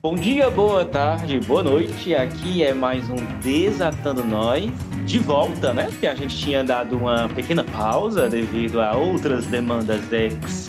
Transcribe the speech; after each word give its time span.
Bom 0.00 0.14
dia, 0.14 0.48
boa 0.50 0.84
tarde, 0.84 1.40
boa 1.40 1.64
noite. 1.64 2.14
Aqui 2.14 2.62
é 2.62 2.72
mais 2.72 3.10
um 3.10 3.16
Desatando 3.42 4.24
Nós. 4.24 4.70
De 5.04 5.18
volta, 5.18 5.74
né? 5.74 5.86
Porque 5.90 6.06
a 6.06 6.14
gente 6.14 6.36
tinha 6.36 6.62
dado 6.62 6.96
uma 6.96 7.28
pequena 7.28 7.64
pausa 7.64 8.28
devido 8.28 8.80
a 8.80 8.96
outras 8.96 9.46
demandas 9.46 10.00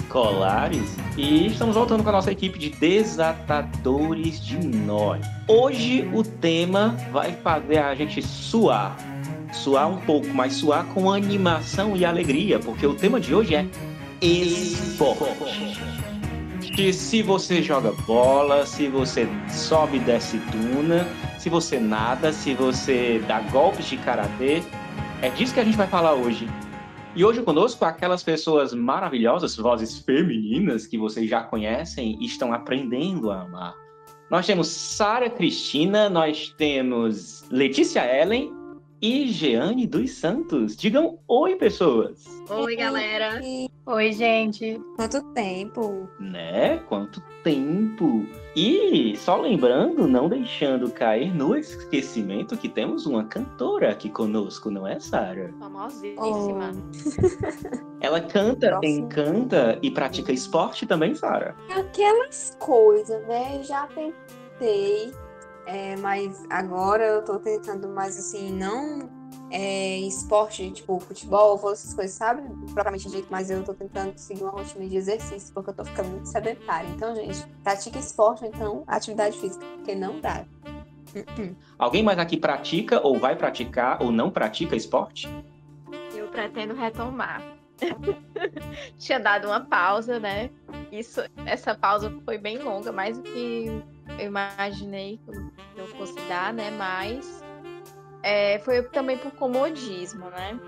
escolares. 0.09 0.97
E 1.15 1.45
estamos 1.45 1.75
voltando 1.75 2.01
com 2.01 2.09
a 2.09 2.13
nossa 2.13 2.31
equipe 2.31 2.57
de 2.57 2.71
desatadores 2.71 4.43
de 4.43 4.57
nós. 4.57 5.23
Hoje 5.47 6.09
o 6.11 6.23
tema 6.23 6.97
vai 7.11 7.33
fazer 7.33 7.77
a 7.77 7.93
gente 7.93 8.21
suar. 8.21 8.97
Suar 9.53 9.87
um 9.87 9.97
pouco, 9.97 10.27
mas 10.29 10.53
suar 10.53 10.85
com 10.87 11.11
animação 11.11 11.95
e 11.95 12.05
alegria, 12.05 12.59
porque 12.59 12.85
o 12.85 12.93
tema 12.93 13.19
de 13.19 13.33
hoje 13.33 13.55
é 13.55 13.65
esporte 14.21 15.79
que 16.75 16.93
se 16.93 17.21
você 17.21 17.61
joga 17.61 17.91
bola, 18.05 18.65
se 18.65 18.87
você 18.87 19.27
sobe 19.49 19.97
e 19.97 19.99
desce 19.99 20.37
duna, 20.37 21.07
se 21.37 21.49
você 21.49 21.79
nada, 21.79 22.31
se 22.31 22.53
você 22.53 23.21
dá 23.27 23.39
golpes 23.39 23.85
de 23.85 23.97
karatê, 23.97 24.61
é 25.21 25.29
disso 25.29 25.53
que 25.53 25.59
a 25.59 25.63
gente 25.63 25.75
vai 25.75 25.87
falar 25.87 26.13
hoje. 26.13 26.47
E 27.19 27.25
hoje 27.25 27.41
conosco 27.41 27.83
aquelas 27.83 28.23
pessoas 28.23 28.73
maravilhosas, 28.73 29.57
vozes 29.57 29.99
femininas 29.99 30.87
que 30.87 30.97
vocês 30.97 31.29
já 31.29 31.43
conhecem 31.43 32.17
e 32.17 32.25
estão 32.25 32.53
aprendendo 32.53 33.29
a 33.29 33.41
amar. 33.41 33.75
Nós 34.31 34.45
temos 34.45 34.69
Sara 34.69 35.29
Cristina, 35.29 36.09
nós 36.09 36.55
temos 36.57 37.43
Letícia 37.51 37.99
Ellen 37.99 38.53
e 39.01 39.27
Jeane 39.27 39.87
dos 39.87 40.11
Santos. 40.11 40.75
Digam 40.75 41.19
oi, 41.27 41.55
pessoas. 41.55 42.25
Oi, 42.49 42.75
galera. 42.75 43.41
Oi, 43.85 44.11
gente. 44.11 44.79
Quanto 44.95 45.21
tempo? 45.33 46.09
Né? 46.19 46.77
Quanto 46.87 47.21
tempo. 47.43 48.25
E 48.55 49.15
só 49.17 49.39
lembrando, 49.39 50.07
não 50.07 50.27
deixando 50.27 50.91
cair 50.91 51.33
no 51.33 51.55
esquecimento 51.55 52.57
que 52.57 52.67
temos 52.67 53.05
uma 53.05 53.23
cantora 53.23 53.91
aqui 53.91 54.09
conosco, 54.09 54.69
não 54.69 54.85
é, 54.85 54.99
Sara? 54.99 55.53
Famosíssima. 55.59 56.71
Oh. 56.75 57.99
Ela 58.01 58.21
canta, 58.21 58.71
Nossa. 58.71 58.85
encanta 58.85 59.79
e 59.81 59.91
pratica 59.91 60.31
esporte 60.31 60.85
também, 60.85 61.15
Sara? 61.15 61.55
Aquelas 61.69 62.55
coisas, 62.59 63.25
né? 63.27 63.61
Já 63.63 63.87
tentei 63.87 65.11
é, 65.69 65.95
mas 65.97 66.43
agora 66.49 67.03
eu 67.03 67.23
tô 67.23 67.39
tentando 67.39 67.87
mais 67.89 68.17
assim, 68.17 68.51
não 68.51 69.19
é, 69.51 69.97
esporte, 69.99 70.69
tipo 70.71 70.99
futebol, 70.99 71.59
essas 71.71 71.93
coisas, 71.93 72.15
sabe? 72.15 72.43
Propriamente 72.73 73.09
dito, 73.09 73.27
mas 73.29 73.49
eu 73.49 73.63
tô 73.63 73.73
tentando 73.73 74.17
seguir 74.17 74.43
uma 74.43 74.51
rotina 74.51 74.87
de 74.87 74.95
exercício, 74.95 75.53
porque 75.53 75.71
eu 75.71 75.73
tô 75.73 75.85
ficando 75.85 76.09
muito 76.09 76.27
sedentária. 76.27 76.87
Então, 76.89 77.15
gente, 77.15 77.45
pratica 77.63 77.97
esporte, 77.97 78.45
então, 78.45 78.83
atividade 78.87 79.37
física, 79.37 79.65
porque 79.75 79.95
não 79.95 80.19
dá. 80.19 80.45
Uh-uh. 81.15 81.55
Alguém 81.77 82.03
mais 82.03 82.19
aqui 82.19 82.37
pratica, 82.37 83.05
ou 83.05 83.17
vai 83.17 83.35
praticar, 83.35 84.01
ou 84.01 84.11
não 84.11 84.29
pratica 84.29 84.75
esporte? 84.75 85.27
Eu 86.15 86.27
pretendo 86.27 86.75
retomar. 86.75 87.41
Tinha 88.99 89.19
dado 89.19 89.47
uma 89.47 89.61
pausa, 89.61 90.19
né? 90.19 90.51
Isso, 90.91 91.21
essa 91.45 91.73
pausa 91.73 92.13
foi 92.23 92.37
bem 92.37 92.59
longa, 92.59 92.91
mais 92.91 93.17
do 93.17 93.23
que 93.23 93.81
eu 94.17 94.25
imaginei 94.25 95.19
que 95.25 95.79
eu 95.79 95.87
fosse 95.87 96.15
dar, 96.27 96.53
né? 96.53 96.71
Mas 96.71 97.43
é, 98.23 98.59
foi 98.59 98.83
também 98.83 99.17
por 99.17 99.31
comodismo, 99.31 100.29
né? 100.29 100.59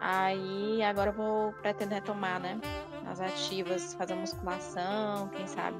Aí 0.00 0.82
agora 0.82 1.10
eu 1.10 1.14
vou 1.14 1.52
pretendo 1.54 1.92
retomar, 1.92 2.40
né? 2.40 2.58
As 3.06 3.20
ativas, 3.20 3.94
fazer 3.94 4.14
musculação, 4.14 5.28
quem 5.28 5.46
sabe 5.46 5.78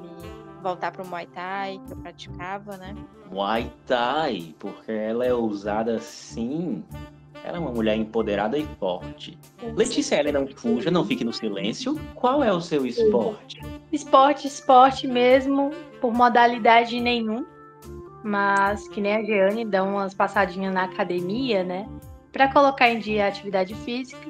voltar 0.62 0.90
para 0.90 1.02
o 1.02 1.06
Muay 1.06 1.26
Thai 1.26 1.80
que 1.86 1.92
eu 1.92 1.96
praticava, 1.96 2.76
né? 2.76 2.94
Muay 3.30 3.72
Thai, 3.86 4.54
porque 4.58 4.92
ela 4.92 5.24
é 5.24 5.32
usada 5.32 5.96
assim. 5.96 6.84
Ela 7.44 7.56
é 7.56 7.60
uma 7.60 7.70
mulher 7.70 7.96
empoderada 7.96 8.58
e 8.58 8.66
forte. 8.78 9.38
Letícia 9.74 10.16
Ellen, 10.16 10.32
não 10.32 10.46
fuja, 10.46 10.90
não 10.90 11.04
fique 11.04 11.24
no 11.24 11.32
silêncio. 11.32 11.98
Qual 12.14 12.42
é 12.42 12.52
o 12.52 12.60
seu 12.60 12.86
esporte? 12.86 13.60
Esporte, 13.92 14.46
esporte 14.46 15.06
mesmo, 15.06 15.70
por 16.00 16.12
modalidade 16.12 17.00
nenhum. 17.00 17.44
Mas 18.22 18.86
que 18.88 19.00
nem 19.00 19.16
a 19.16 19.22
Jeane 19.22 19.64
dá 19.64 19.82
umas 19.82 20.12
passadinhas 20.12 20.74
na 20.74 20.84
academia, 20.84 21.64
né? 21.64 21.88
Para 22.30 22.52
colocar 22.52 22.90
em 22.90 22.98
dia 22.98 23.24
a 23.24 23.28
atividade 23.28 23.74
física. 23.74 24.28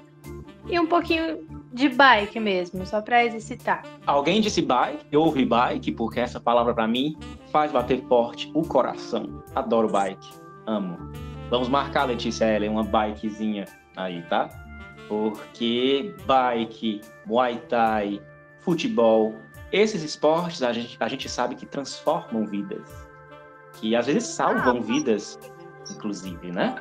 E 0.68 0.78
um 0.78 0.86
pouquinho 0.86 1.44
de 1.72 1.88
bike 1.88 2.38
mesmo, 2.38 2.86
só 2.86 3.00
para 3.00 3.24
exercitar. 3.24 3.82
Alguém 4.06 4.40
disse 4.40 4.62
bike? 4.62 5.04
Eu 5.10 5.22
ouvi 5.22 5.44
bike, 5.44 5.92
porque 5.92 6.20
essa 6.20 6.38
palavra 6.38 6.72
para 6.72 6.86
mim 6.86 7.16
faz 7.50 7.72
bater 7.72 8.02
forte 8.06 8.50
o 8.54 8.62
coração. 8.62 9.42
Adoro 9.54 9.88
bike. 9.88 10.28
Amo. 10.66 11.29
Vamos 11.50 11.68
marcar, 11.68 12.04
Letícia 12.04 12.44
Ellen, 12.44 12.70
uma 12.70 12.84
bikezinha 12.84 13.64
aí, 13.96 14.22
tá? 14.22 14.48
Porque 15.08 16.14
bike, 16.24 17.00
muay 17.26 17.58
thai, 17.68 18.22
futebol, 18.60 19.34
esses 19.72 20.04
esportes 20.04 20.62
a 20.62 20.72
gente, 20.72 20.96
a 21.00 21.08
gente 21.08 21.28
sabe 21.28 21.56
que 21.56 21.66
transformam 21.66 22.46
vidas. 22.46 22.88
Que 23.72 23.96
às 23.96 24.06
vezes 24.06 24.28
salvam 24.28 24.76
ah, 24.76 24.80
vidas, 24.80 25.40
inclusive, 25.90 26.52
né? 26.52 26.76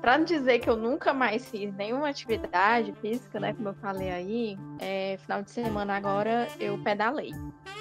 Para 0.00 0.18
não 0.18 0.24
dizer 0.24 0.58
que 0.58 0.68
eu 0.68 0.76
nunca 0.76 1.12
mais 1.12 1.48
fiz 1.48 1.72
nenhuma 1.74 2.08
atividade 2.08 2.92
física, 3.00 3.38
né? 3.38 3.52
Como 3.52 3.68
eu 3.68 3.74
falei 3.74 4.10
aí, 4.10 4.58
é, 4.80 5.16
final 5.18 5.42
de 5.42 5.50
semana 5.52 5.96
agora 5.96 6.48
eu 6.58 6.76
pedalei 6.78 7.32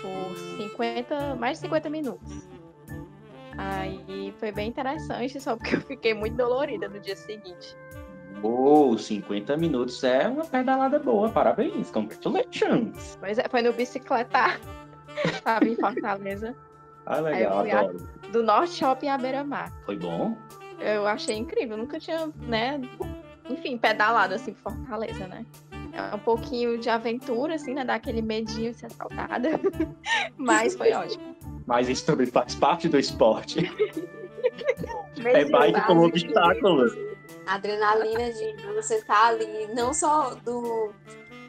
por 0.01 0.37
50, 0.57 1.35
mais 1.35 1.57
de 1.57 1.65
50 1.65 1.89
minutos. 1.89 2.56
Aí 3.57 4.33
foi 4.37 4.51
bem 4.51 4.69
interessante, 4.69 5.39
só 5.39 5.55
porque 5.55 5.75
eu 5.75 5.81
fiquei 5.81 6.13
muito 6.13 6.37
dolorida 6.37 6.87
no 6.87 6.99
dia 6.99 7.15
seguinte. 7.15 7.75
Oh, 8.43 8.95
50 8.95 9.57
minutos 9.57 10.03
é 10.03 10.27
uma 10.27 10.45
pedalada 10.45 10.99
boa, 10.99 11.29
parabéns, 11.29 11.89
congratulations. 11.89 13.17
Pois 13.19 13.39
é, 13.39 13.45
foi 13.49 13.63
no 13.63 13.73
bicicleta, 13.73 14.59
tava 15.43 15.67
em 15.67 15.75
Fortaleza. 15.75 16.55
Ah, 17.05 17.19
legal, 17.19 17.59
adoro. 17.59 17.97
A, 18.23 18.27
do 18.27 18.43
Norte 18.43 18.73
Shopping 18.73 19.07
à 19.07 19.17
Beira-Mar. 19.17 19.73
Foi 19.85 19.97
bom? 19.97 20.37
Eu 20.79 21.07
achei 21.07 21.35
incrível, 21.35 21.77
nunca 21.77 21.99
tinha, 21.99 22.31
né, 22.41 22.79
enfim, 23.49 23.77
pedalado 23.77 24.35
assim 24.35 24.53
por 24.53 24.71
Fortaleza, 24.71 25.27
né? 25.27 25.45
É 25.93 26.15
um 26.15 26.19
pouquinho 26.19 26.77
de 26.77 26.89
aventura, 26.89 27.55
assim, 27.55 27.73
né? 27.73 27.83
Dá 27.83 27.95
aquele 27.95 28.21
medinho 28.21 28.71
de 28.71 28.77
ser 28.77 28.85
assaltada. 28.85 29.49
Mas 30.37 30.75
foi 30.75 30.93
ótimo. 30.93 31.35
Mas 31.67 31.89
isso 31.89 32.05
também 32.05 32.25
faz 32.25 32.55
parte 32.55 32.87
do 32.87 32.97
esporte. 32.97 33.59
é 35.23 35.45
bike 35.45 35.81
como 35.85 36.05
obstáculo. 36.05 36.85
Adrenalina 37.45 38.31
de 38.31 38.55
você 38.73 38.95
estar 38.95 39.13
tá 39.13 39.27
ali, 39.27 39.67
não 39.75 39.93
só 39.93 40.33
do 40.35 40.93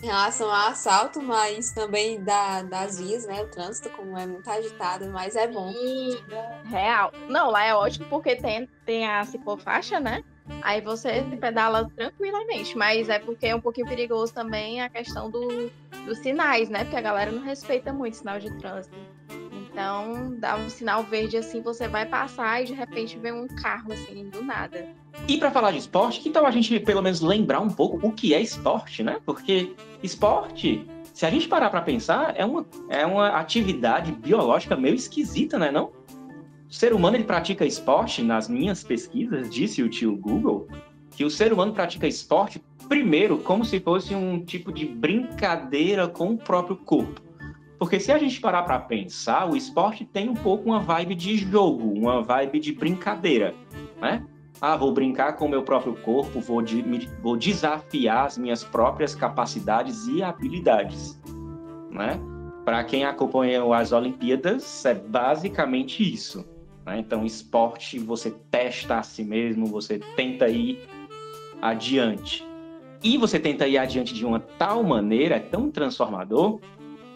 em 0.02 0.06
relação 0.06 0.48
ao 0.48 0.68
assalto, 0.68 1.20
mas 1.20 1.72
também 1.72 2.22
da, 2.22 2.62
das 2.62 3.00
vias, 3.00 3.26
né? 3.26 3.42
O 3.42 3.48
trânsito, 3.48 3.90
como 3.90 4.16
é 4.16 4.26
muito 4.26 4.48
agitado, 4.48 5.08
mas 5.10 5.34
é 5.34 5.48
bom. 5.48 5.72
Real. 6.66 7.12
Não, 7.28 7.50
lá 7.50 7.64
é 7.64 7.74
ótimo 7.74 8.06
porque 8.08 8.36
tem, 8.36 8.68
tem 8.84 9.06
a 9.08 9.24
ciclofaixa, 9.24 9.98
né? 9.98 10.22
Aí 10.62 10.80
você 10.80 11.24
pedala 11.40 11.90
tranquilamente, 11.96 12.76
mas 12.76 13.08
é 13.08 13.18
porque 13.18 13.46
é 13.46 13.54
um 13.54 13.60
pouquinho 13.60 13.88
perigoso 13.88 14.32
também 14.32 14.80
a 14.80 14.88
questão 14.88 15.30
do, 15.30 15.70
dos 16.06 16.18
sinais, 16.18 16.68
né? 16.68 16.84
Porque 16.84 16.96
a 16.96 17.00
galera 17.00 17.30
não 17.30 17.42
respeita 17.42 17.92
muito 17.92 18.16
sinal 18.18 18.38
de 18.38 18.50
trânsito. 18.58 18.96
Então, 19.78 20.34
dá 20.40 20.56
um 20.56 20.68
sinal 20.68 21.04
verde 21.04 21.36
assim, 21.36 21.62
você 21.62 21.86
vai 21.86 22.04
passar 22.04 22.60
e 22.60 22.64
de 22.64 22.72
repente 22.72 23.16
vem 23.16 23.30
um 23.30 23.46
carro 23.46 23.92
assim, 23.92 24.28
do 24.28 24.42
nada. 24.42 24.88
E 25.28 25.38
para 25.38 25.52
falar 25.52 25.70
de 25.70 25.78
esporte, 25.78 26.20
que 26.20 26.30
tal 26.30 26.44
a 26.44 26.50
gente 26.50 26.80
pelo 26.80 27.00
menos 27.00 27.20
lembrar 27.20 27.60
um 27.60 27.70
pouco 27.70 28.04
o 28.04 28.10
que 28.10 28.34
é 28.34 28.40
esporte, 28.40 29.04
né? 29.04 29.20
Porque 29.24 29.76
esporte, 30.02 30.84
se 31.14 31.24
a 31.24 31.30
gente 31.30 31.46
parar 31.46 31.70
para 31.70 31.80
pensar, 31.80 32.34
é 32.36 32.44
uma, 32.44 32.66
é 32.88 33.06
uma 33.06 33.28
atividade 33.28 34.10
biológica 34.10 34.76
meio 34.76 34.96
esquisita, 34.96 35.56
né, 35.56 35.70
não? 35.70 35.92
O 36.68 36.74
ser 36.74 36.92
humano 36.92 37.16
ele 37.16 37.22
pratica 37.22 37.64
esporte, 37.64 38.20
nas 38.20 38.48
minhas 38.48 38.82
pesquisas, 38.82 39.48
disse 39.48 39.80
o 39.80 39.88
tio 39.88 40.16
Google, 40.16 40.66
que 41.12 41.24
o 41.24 41.30
ser 41.30 41.52
humano 41.52 41.72
pratica 41.72 42.08
esporte 42.08 42.60
primeiro 42.88 43.38
como 43.38 43.64
se 43.64 43.78
fosse 43.78 44.12
um 44.12 44.44
tipo 44.44 44.72
de 44.72 44.84
brincadeira 44.86 46.08
com 46.08 46.32
o 46.32 46.36
próprio 46.36 46.76
corpo. 46.78 47.27
Porque 47.78 48.00
se 48.00 48.10
a 48.10 48.18
gente 48.18 48.40
parar 48.40 48.62
para 48.62 48.78
pensar, 48.80 49.48
o 49.48 49.56
esporte 49.56 50.04
tem 50.04 50.28
um 50.28 50.34
pouco 50.34 50.68
uma 50.68 50.80
vibe 50.80 51.14
de 51.14 51.36
jogo, 51.36 51.92
uma 51.92 52.22
vibe 52.22 52.58
de 52.58 52.72
brincadeira, 52.72 53.54
né? 54.00 54.26
Ah, 54.60 54.76
vou 54.76 54.92
brincar 54.92 55.34
com 55.34 55.46
o 55.46 55.48
meu 55.48 55.62
próprio 55.62 55.94
corpo, 55.94 56.40
vou, 56.40 56.60
de, 56.60 56.82
me, 56.82 57.08
vou 57.22 57.36
desafiar 57.36 58.26
as 58.26 58.36
minhas 58.36 58.64
próprias 58.64 59.14
capacidades 59.14 60.08
e 60.08 60.20
habilidades, 60.20 61.20
né? 61.90 62.20
Para 62.64 62.82
quem 62.82 63.04
acompanha 63.04 63.62
as 63.74 63.92
Olimpíadas, 63.92 64.84
é 64.84 64.94
basicamente 64.94 66.02
isso. 66.02 66.44
Né? 66.84 66.98
Então, 66.98 67.24
esporte, 67.24 67.98
você 67.98 68.30
testa 68.50 68.98
a 68.98 69.02
si 69.02 69.22
mesmo, 69.22 69.66
você 69.66 69.98
tenta 70.16 70.48
ir 70.48 70.80
adiante. 71.62 72.46
E 73.02 73.16
você 73.16 73.38
tenta 73.38 73.66
ir 73.68 73.78
adiante 73.78 74.12
de 74.12 74.26
uma 74.26 74.40
tal 74.40 74.82
maneira, 74.82 75.36
é 75.36 75.40
tão 75.40 75.70
transformador, 75.70 76.60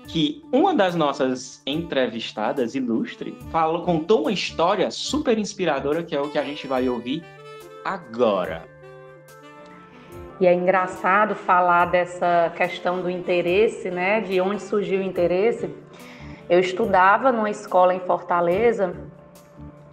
que 0.08 0.44
uma 0.52 0.75
das 0.75 0.94
nossas 0.94 1.62
entrevistadas 1.66 2.75
ilustre 2.75 3.37
falou, 3.50 3.82
contou 3.82 4.22
uma 4.22 4.32
história 4.32 4.90
super 4.90 5.38
inspiradora, 5.38 6.02
que 6.02 6.14
é 6.14 6.20
o 6.20 6.28
que 6.28 6.38
a 6.38 6.44
gente 6.44 6.66
vai 6.66 6.88
ouvir 6.88 7.25
agora. 7.84 8.64
E 10.40 10.46
é 10.46 10.52
engraçado 10.52 11.34
falar 11.34 11.87
dessa 11.87 12.52
questão 12.56 13.00
do 13.00 13.08
interesse, 13.08 13.90
né? 13.90 14.20
De 14.20 14.40
onde 14.40 14.60
surgiu 14.60 15.00
o 15.00 15.02
interesse. 15.02 15.72
Eu 16.50 16.58
estudava 16.58 17.31
numa 17.31 17.49
escola 17.49 17.94
em 17.94 18.00
Fortaleza 18.00 18.94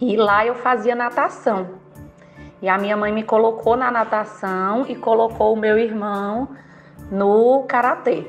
e 0.00 0.16
lá 0.16 0.44
eu 0.44 0.56
fazia 0.56 0.94
natação. 0.94 1.78
E 2.60 2.68
a 2.68 2.76
minha 2.76 2.96
mãe 2.96 3.12
me 3.12 3.22
colocou 3.22 3.76
na 3.76 3.90
natação 3.90 4.84
e 4.88 4.96
colocou 4.96 5.54
o 5.54 5.56
meu 5.56 5.78
irmão 5.78 6.48
no 7.10 7.62
karatê. 7.68 8.26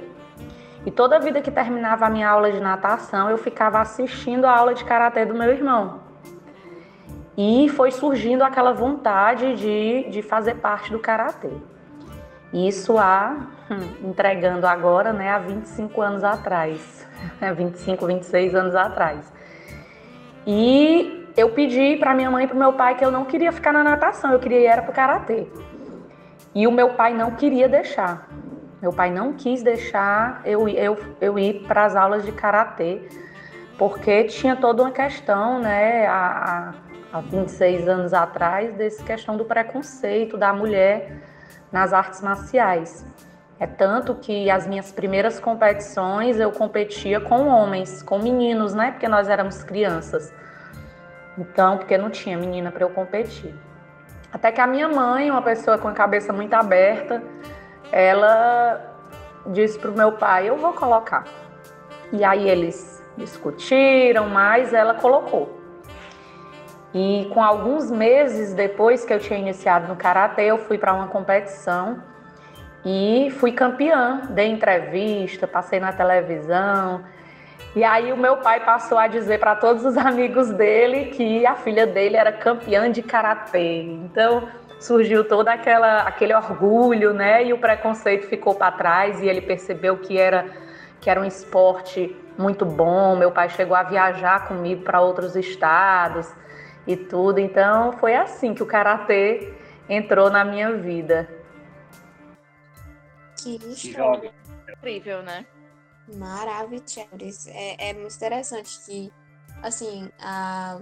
E 0.85 0.89
toda 0.89 1.19
vida 1.19 1.41
que 1.41 1.51
terminava 1.51 2.07
a 2.07 2.09
minha 2.09 2.27
aula 2.27 2.51
de 2.51 2.59
natação, 2.59 3.29
eu 3.29 3.37
ficava 3.37 3.79
assistindo 3.79 4.45
a 4.45 4.57
aula 4.57 4.73
de 4.73 4.83
karatê 4.83 5.25
do 5.25 5.33
meu 5.35 5.51
irmão. 5.51 5.99
E 7.37 7.69
foi 7.69 7.91
surgindo 7.91 8.43
aquela 8.43 8.73
vontade 8.73 9.55
de, 9.55 10.09
de 10.09 10.21
fazer 10.21 10.55
parte 10.55 10.91
do 10.91 10.99
karatê. 10.99 11.51
Isso 12.51 12.97
há, 12.97 13.47
hum, 13.69 14.09
entregando 14.09 14.67
agora, 14.67 15.13
né, 15.13 15.29
há 15.29 15.39
25 15.39 16.01
anos 16.01 16.23
atrás. 16.23 17.07
25, 17.55 18.05
26 18.05 18.55
anos 18.55 18.75
atrás. 18.75 19.31
E 20.45 21.29
eu 21.37 21.51
pedi 21.51 21.95
para 21.97 22.13
minha 22.13 22.29
mãe 22.29 22.45
e 22.45 22.47
para 22.47 22.57
meu 22.57 22.73
pai 22.73 22.95
que 22.95 23.05
eu 23.05 23.11
não 23.11 23.23
queria 23.23 23.51
ficar 23.51 23.71
na 23.71 23.83
natação, 23.83 24.33
eu 24.33 24.39
queria 24.39 24.73
ir 24.73 24.81
para 24.81 24.91
o 24.91 24.93
karatê. 24.93 25.47
E 26.53 26.67
o 26.67 26.71
meu 26.71 26.89
pai 26.95 27.13
não 27.13 27.31
queria 27.31 27.69
deixar. 27.69 28.27
Meu 28.81 28.91
pai 28.91 29.11
não 29.11 29.33
quis 29.33 29.61
deixar 29.61 30.41
eu, 30.43 30.67
eu, 30.67 30.97
eu 31.21 31.37
ir 31.37 31.65
para 31.67 31.85
as 31.85 31.95
aulas 31.95 32.25
de 32.25 32.31
karatê, 32.31 33.07
porque 33.77 34.23
tinha 34.23 34.55
toda 34.55 34.81
uma 34.81 34.91
questão, 34.91 35.59
né, 35.59 36.07
há, 36.07 36.73
há 37.13 37.21
26 37.21 37.87
anos 37.87 38.13
atrás, 38.13 38.73
dessa 38.73 39.03
questão 39.03 39.37
do 39.37 39.45
preconceito 39.45 40.35
da 40.35 40.51
mulher 40.51 41.21
nas 41.71 41.93
artes 41.93 42.21
marciais. 42.21 43.05
É 43.59 43.67
tanto 43.67 44.15
que 44.15 44.49
as 44.49 44.65
minhas 44.65 44.91
primeiras 44.91 45.39
competições 45.39 46.39
eu 46.39 46.51
competia 46.51 47.19
com 47.19 47.47
homens, 47.47 48.01
com 48.01 48.17
meninos, 48.17 48.73
né? 48.73 48.89
Porque 48.89 49.07
nós 49.07 49.29
éramos 49.29 49.61
crianças. 49.61 50.33
Então, 51.37 51.77
porque 51.77 51.95
não 51.95 52.09
tinha 52.09 52.35
menina 52.35 52.71
para 52.71 52.83
eu 52.83 52.89
competir. 52.89 53.53
Até 54.33 54.51
que 54.51 54.59
a 54.59 54.65
minha 54.65 54.87
mãe, 54.87 55.29
uma 55.29 55.43
pessoa 55.43 55.77
com 55.77 55.87
a 55.87 55.91
cabeça 55.91 56.33
muito 56.33 56.55
aberta, 56.55 57.21
ela 57.91 58.81
disse 59.47 59.77
para 59.77 59.91
o 59.91 59.93
meu 59.93 60.13
pai: 60.13 60.49
Eu 60.49 60.57
vou 60.57 60.73
colocar. 60.73 61.25
E 62.11 62.23
aí 62.23 62.49
eles 62.49 63.03
discutiram, 63.17 64.27
mas 64.29 64.73
ela 64.73 64.93
colocou. 64.93 65.59
E 66.93 67.29
com 67.33 67.41
alguns 67.41 67.89
meses 67.89 68.53
depois 68.53 69.05
que 69.05 69.13
eu 69.13 69.19
tinha 69.19 69.39
iniciado 69.39 69.87
no 69.87 69.95
karatê, 69.95 70.43
eu 70.43 70.57
fui 70.57 70.77
para 70.77 70.93
uma 70.93 71.07
competição 71.07 72.03
e 72.83 73.29
fui 73.39 73.53
campeã. 73.53 74.21
Dei 74.29 74.47
entrevista, 74.47 75.47
passei 75.47 75.79
na 75.79 75.93
televisão. 75.93 77.03
E 77.73 77.85
aí 77.85 78.11
o 78.11 78.17
meu 78.17 78.37
pai 78.37 78.65
passou 78.65 78.97
a 78.97 79.07
dizer 79.07 79.39
para 79.39 79.55
todos 79.55 79.85
os 79.85 79.95
amigos 79.97 80.49
dele 80.49 81.05
que 81.05 81.45
a 81.45 81.55
filha 81.55 81.87
dele 81.87 82.17
era 82.17 82.31
campeã 82.31 82.91
de 82.91 83.01
karatê. 83.01 83.83
Então 83.83 84.49
surgiu 84.81 85.23
todo 85.23 85.47
aquela, 85.47 86.01
aquele 86.01 86.33
orgulho, 86.33 87.13
né? 87.13 87.45
E 87.45 87.53
o 87.53 87.59
preconceito 87.59 88.27
ficou 88.27 88.55
para 88.55 88.71
trás 88.71 89.21
e 89.21 89.27
ele 89.27 89.41
percebeu 89.41 89.97
que 89.97 90.17
era 90.17 90.51
que 90.99 91.09
era 91.09 91.19
um 91.19 91.25
esporte 91.25 92.15
muito 92.37 92.63
bom. 92.63 93.15
Meu 93.15 93.31
pai 93.31 93.49
chegou 93.49 93.75
a 93.75 93.81
viajar 93.81 94.47
comigo 94.47 94.83
para 94.83 95.01
outros 95.01 95.35
estados 95.35 96.31
e 96.85 96.95
tudo. 96.95 97.39
Então 97.39 97.93
foi 97.93 98.13
assim 98.13 98.53
que 98.53 98.61
o 98.61 98.67
karatê 98.67 99.53
entrou 99.89 100.29
na 100.29 100.45
minha 100.45 100.71
vida. 100.73 101.27
Que 103.41 103.55
história. 103.67 104.31
Incrível, 104.77 105.23
né? 105.23 105.45
Maravilhoso. 106.15 107.49
É, 107.49 107.89
é 107.89 107.93
muito 107.93 108.15
interessante 108.15 108.79
que, 108.85 109.11
assim, 109.63 110.11
a 110.19 110.79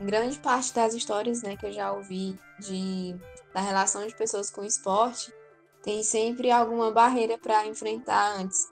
grande 0.00 0.38
parte 0.38 0.74
das 0.74 0.94
histórias 0.94 1.42
né, 1.42 1.56
que 1.56 1.66
eu 1.66 1.72
já 1.72 1.92
ouvi 1.92 2.38
de, 2.58 3.16
da 3.52 3.60
relação 3.60 4.06
de 4.06 4.14
pessoas 4.14 4.50
com 4.50 4.62
o 4.62 4.66
esporte 4.66 5.32
tem 5.82 6.02
sempre 6.02 6.50
alguma 6.50 6.90
barreira 6.90 7.38
para 7.38 7.66
enfrentar 7.66 8.36
antes. 8.36 8.68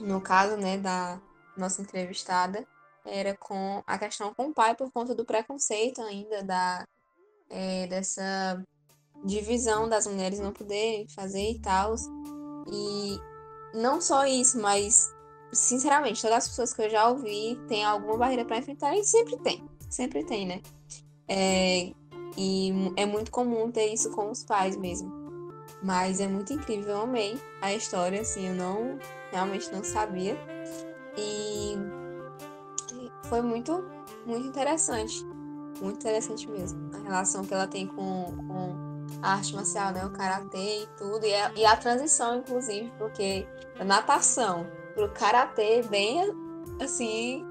No 0.00 0.20
caso 0.20 0.56
né, 0.56 0.78
da 0.78 1.20
nossa 1.56 1.82
entrevistada, 1.82 2.66
era 3.04 3.36
com 3.36 3.82
a 3.86 3.98
questão 3.98 4.32
com 4.34 4.46
o 4.46 4.54
pai 4.54 4.74
por 4.74 4.90
conta 4.90 5.14
do 5.14 5.24
preconceito 5.24 6.00
ainda 6.00 6.42
da 6.42 6.86
é, 7.50 7.86
dessa 7.86 8.64
divisão 9.24 9.88
das 9.88 10.06
mulheres 10.06 10.40
não 10.40 10.52
poderem 10.52 11.06
fazer 11.08 11.50
e 11.50 11.60
tal. 11.60 11.94
E 12.66 13.18
não 13.74 14.00
só 14.00 14.26
isso, 14.26 14.60
mas 14.60 15.12
sinceramente, 15.52 16.22
todas 16.22 16.38
as 16.38 16.48
pessoas 16.48 16.72
que 16.72 16.82
eu 16.82 16.90
já 16.90 17.08
ouvi 17.08 17.60
tem 17.68 17.84
alguma 17.84 18.16
barreira 18.16 18.44
para 18.44 18.58
enfrentar 18.58 18.96
e 18.96 19.04
sempre 19.04 19.36
tem, 19.38 19.68
sempre 19.90 20.24
tem, 20.24 20.46
né? 20.46 20.62
É, 21.28 21.92
e 22.36 22.72
é 22.96 23.06
muito 23.06 23.30
comum 23.30 23.70
ter 23.70 23.92
isso 23.92 24.10
com 24.10 24.30
os 24.30 24.44
pais 24.44 24.76
mesmo. 24.76 25.12
Mas 25.82 26.20
é 26.20 26.28
muito 26.28 26.52
incrível, 26.52 26.90
eu 26.90 27.02
amei 27.02 27.40
a 27.60 27.72
história, 27.74 28.20
assim, 28.20 28.48
eu 28.48 28.54
não 28.54 28.98
realmente 29.32 29.72
não 29.72 29.82
sabia. 29.82 30.38
E 31.16 31.74
foi 33.24 33.42
muito, 33.42 33.84
muito 34.24 34.46
interessante. 34.46 35.24
Muito 35.80 35.96
interessante 35.96 36.48
mesmo. 36.48 36.90
A 36.94 36.98
relação 36.98 37.44
que 37.44 37.52
ela 37.52 37.66
tem 37.66 37.86
com, 37.86 38.36
com 38.46 39.06
a 39.20 39.32
arte 39.32 39.54
marcial, 39.54 39.92
né? 39.92 40.04
O 40.04 40.10
karatê 40.10 40.82
e 40.82 40.86
tudo. 40.96 41.24
E 41.24 41.34
a, 41.34 41.52
e 41.56 41.64
a 41.64 41.76
transição, 41.76 42.36
inclusive, 42.36 42.92
porque 42.98 43.46
a 43.80 43.84
natação 43.84 44.66
pro 44.94 45.08
karatê 45.10 45.82
bem 45.82 46.20
assim 46.80 47.46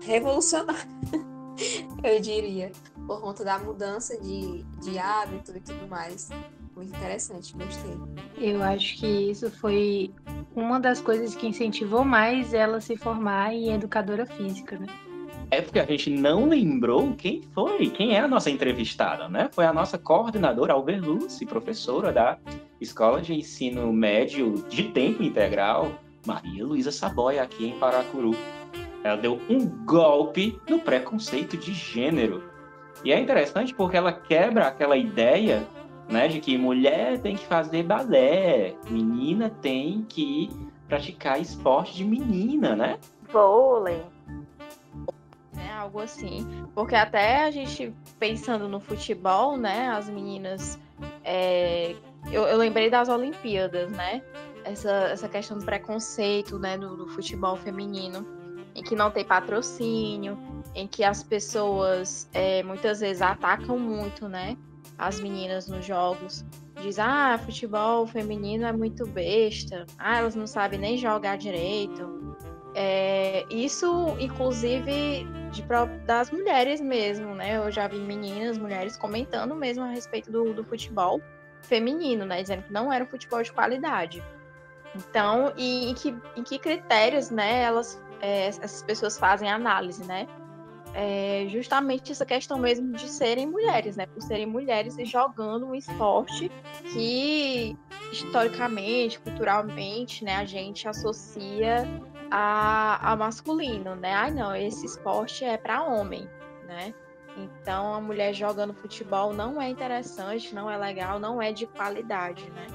revolucionário, 0.00 0.80
eu 2.02 2.20
diria, 2.20 2.72
por 3.06 3.20
conta 3.20 3.44
da 3.44 3.58
mudança 3.58 4.18
de, 4.20 4.64
de 4.82 4.98
hábito 4.98 5.56
e 5.56 5.60
tudo 5.60 5.86
mais. 5.88 6.30
Muito 6.74 6.96
interessante, 6.96 7.54
gostei. 7.54 7.98
Eu 8.38 8.62
acho 8.62 8.98
que 8.98 9.06
isso 9.06 9.50
foi 9.50 10.14
uma 10.54 10.80
das 10.80 11.00
coisas 11.00 11.34
que 11.34 11.46
incentivou 11.46 12.04
mais 12.04 12.54
ela 12.54 12.80
se 12.80 12.96
formar 12.96 13.52
em 13.52 13.72
educadora 13.72 14.24
física, 14.24 14.78
né? 14.78 14.86
É 15.50 15.60
porque 15.60 15.80
a 15.80 15.84
gente 15.84 16.08
não 16.10 16.48
lembrou 16.48 17.12
quem 17.14 17.42
foi, 17.52 17.90
quem 17.90 18.14
é 18.14 18.20
a 18.20 18.28
nossa 18.28 18.48
entrevistada, 18.48 19.28
né? 19.28 19.50
Foi 19.52 19.66
a 19.66 19.72
nossa 19.72 19.98
coordenadora 19.98 20.72
Alverluce, 20.72 21.44
professora 21.44 22.12
da 22.12 22.38
Escola 22.80 23.20
de 23.20 23.34
Ensino 23.34 23.92
Médio 23.92 24.64
de 24.68 24.84
Tempo 24.84 25.24
Integral, 25.24 25.92
Maria 26.24 26.64
Luísa 26.64 26.92
Saboia, 26.92 27.42
aqui 27.42 27.66
em 27.66 27.78
Paracuru. 27.78 28.30
Ela 29.02 29.16
deu 29.16 29.40
um 29.48 29.66
golpe 29.84 30.60
no 30.68 30.78
preconceito 30.80 31.56
de 31.56 31.72
gênero. 31.72 32.44
E 33.04 33.12
é 33.12 33.18
interessante 33.18 33.74
porque 33.74 33.96
ela 33.96 34.12
quebra 34.12 34.66
aquela 34.66 34.96
ideia 34.96 35.66
né, 36.08 36.28
de 36.28 36.40
que 36.40 36.58
mulher 36.58 37.18
tem 37.20 37.36
que 37.36 37.46
fazer 37.46 37.82
balé, 37.84 38.74
menina 38.88 39.48
tem 39.48 40.04
que 40.08 40.50
praticar 40.86 41.40
esporte 41.40 41.94
de 41.94 42.04
menina, 42.04 42.74
né? 42.74 42.98
Vôlei 43.32 44.02
algo 45.80 46.00
assim. 46.00 46.46
Porque 46.74 46.94
até 46.94 47.44
a 47.44 47.50
gente 47.50 47.92
pensando 48.18 48.68
no 48.68 48.80
futebol, 48.80 49.56
né? 49.56 49.88
As 49.88 50.08
meninas. 50.08 50.78
É, 51.24 51.96
eu, 52.30 52.42
eu, 52.44 52.58
lembrei 52.58 52.90
das 52.90 53.08
Olimpíadas, 53.08 53.90
né? 53.90 54.22
Essa, 54.64 54.90
essa 55.08 55.28
questão 55.28 55.58
do 55.58 55.64
preconceito, 55.64 56.58
né? 56.58 56.76
Do, 56.76 56.96
do, 56.96 57.08
futebol 57.08 57.56
feminino, 57.56 58.26
em 58.80 58.82
que 58.82 58.96
não 58.96 59.10
tem 59.10 59.24
patrocínio, 59.24 60.38
em 60.74 60.88
que 60.88 61.04
as 61.04 61.22
pessoas 61.22 62.28
é, 62.32 62.62
muitas 62.62 63.00
vezes 63.00 63.20
atacam 63.20 63.78
muito, 63.78 64.26
né? 64.26 64.56
As 64.98 65.20
meninas 65.20 65.68
nos 65.68 65.84
jogos. 65.84 66.44
Diz, 66.80 66.98
ah, 66.98 67.38
futebol 67.44 68.06
feminino 68.06 68.64
é 68.64 68.72
muito 68.72 69.06
besta. 69.06 69.86
Ah, 69.98 70.18
elas 70.18 70.34
não 70.34 70.46
sabem 70.46 70.78
nem 70.78 70.96
jogar 70.96 71.36
direito. 71.36 72.34
É, 72.74 73.44
isso, 73.50 74.16
inclusive, 74.18 75.26
de, 75.50 75.62
das 76.06 76.30
mulheres 76.30 76.80
mesmo, 76.80 77.34
né? 77.34 77.58
Eu 77.58 77.70
já 77.70 77.86
vi 77.86 77.98
meninas, 77.98 78.56
mulheres 78.56 78.96
comentando 78.96 79.54
mesmo 79.54 79.84
a 79.84 79.88
respeito 79.88 80.32
do, 80.32 80.54
do 80.54 80.64
futebol 80.64 81.20
feminino, 81.62 82.24
né? 82.24 82.40
Dizendo 82.40 82.62
que 82.62 82.72
não 82.72 82.90
era 82.90 83.04
um 83.04 83.06
futebol 83.06 83.42
de 83.42 83.52
qualidade. 83.52 84.22
Então, 84.94 85.52
e 85.56 85.90
em 85.90 85.94
que, 85.94 86.16
em 86.34 86.42
que 86.42 86.58
critérios, 86.58 87.30
né, 87.30 87.62
elas, 87.62 88.02
é, 88.20 88.46
essas 88.46 88.82
pessoas 88.82 89.18
fazem 89.18 89.50
análise, 89.50 90.04
né? 90.04 90.26
é 90.94 91.46
justamente 91.48 92.12
essa 92.12 92.26
questão 92.26 92.58
mesmo 92.58 92.92
de 92.92 93.08
serem 93.08 93.46
mulheres, 93.46 93.96
né? 93.96 94.06
Por 94.06 94.22
serem 94.22 94.46
mulheres 94.46 94.98
e 94.98 95.04
jogando 95.04 95.66
um 95.66 95.74
esporte 95.74 96.50
que 96.92 97.76
historicamente, 98.12 99.20
culturalmente, 99.20 100.24
né, 100.24 100.36
a 100.36 100.44
gente 100.44 100.88
associa 100.88 101.84
a, 102.30 103.12
a 103.12 103.16
masculino, 103.16 103.94
né? 103.94 104.12
Ah, 104.12 104.30
não, 104.30 104.54
esse 104.54 104.84
esporte 104.84 105.44
é 105.44 105.56
para 105.56 105.84
homem, 105.84 106.28
né? 106.66 106.92
Então 107.36 107.94
a 107.94 108.00
mulher 108.00 108.34
jogando 108.34 108.74
futebol 108.74 109.32
não 109.32 109.62
é 109.62 109.68
interessante, 109.68 110.54
não 110.54 110.68
é 110.68 110.76
legal, 110.76 111.20
não 111.20 111.40
é 111.40 111.52
de 111.52 111.66
qualidade, 111.66 112.50
né? 112.50 112.66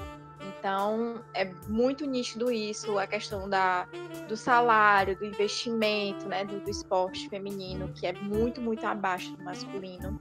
Então, 0.58 1.22
é 1.34 1.44
muito 1.68 2.04
nítido 2.06 2.50
isso, 2.50 2.98
a 2.98 3.06
questão 3.06 3.48
da, 3.48 3.86
do 4.28 4.36
salário, 4.36 5.16
do 5.16 5.24
investimento, 5.24 6.26
né, 6.26 6.44
do, 6.44 6.60
do 6.60 6.70
esporte 6.70 7.28
feminino, 7.28 7.88
que 7.94 8.06
é 8.06 8.12
muito, 8.12 8.60
muito 8.60 8.84
abaixo 8.84 9.36
do 9.36 9.44
masculino. 9.44 10.20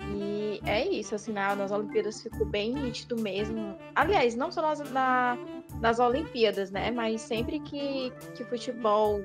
E 0.00 0.60
é 0.66 0.86
isso, 0.86 1.14
assim, 1.14 1.32
na, 1.32 1.54
nas 1.54 1.70
Olimpíadas 1.70 2.22
ficou 2.22 2.46
bem 2.46 2.74
nítido 2.74 3.16
mesmo. 3.16 3.78
Aliás, 3.94 4.34
não 4.34 4.50
só 4.50 4.62
nas, 4.62 4.80
na, 4.90 5.38
nas 5.80 5.98
Olimpíadas, 6.00 6.70
né, 6.70 6.90
mas 6.90 7.20
sempre 7.20 7.60
que, 7.60 8.12
que 8.34 8.44
futebol, 8.44 9.24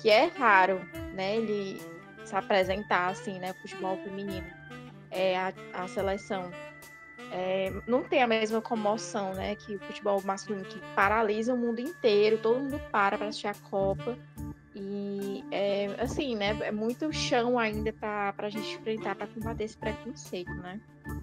que 0.00 0.08
é 0.08 0.26
raro, 0.26 0.80
né, 1.14 1.36
ele 1.36 1.80
se 2.24 2.34
apresentar, 2.34 3.08
assim, 3.10 3.38
né, 3.38 3.52
futebol 3.60 3.96
feminino, 3.98 4.46
é 5.10 5.36
a, 5.36 5.52
a 5.74 5.86
seleção 5.86 6.50
é, 7.36 7.72
não 7.88 8.04
tem 8.04 8.22
a 8.22 8.28
mesma 8.28 8.60
comoção, 8.60 9.34
né, 9.34 9.56
que 9.56 9.74
o 9.74 9.80
futebol 9.80 10.22
masculino 10.24 10.64
que 10.64 10.78
paralisa 10.94 11.52
o 11.52 11.56
mundo 11.56 11.80
inteiro, 11.80 12.38
todo 12.38 12.60
mundo 12.60 12.80
para 12.92 13.18
para 13.18 13.26
assistir 13.26 13.48
a 13.48 13.54
Copa. 13.54 14.16
E 14.76 15.44
é 15.50 15.86
assim, 15.98 16.36
né? 16.36 16.56
É 16.60 16.70
muito 16.70 17.12
chão 17.12 17.58
ainda 17.58 17.92
para 17.92 18.34
a 18.38 18.48
gente 18.48 18.74
enfrentar 18.74 19.16
para 19.16 19.26
combater 19.26 19.64
esse 19.64 19.76
preconceito, 19.76 20.52
né? 20.54 20.80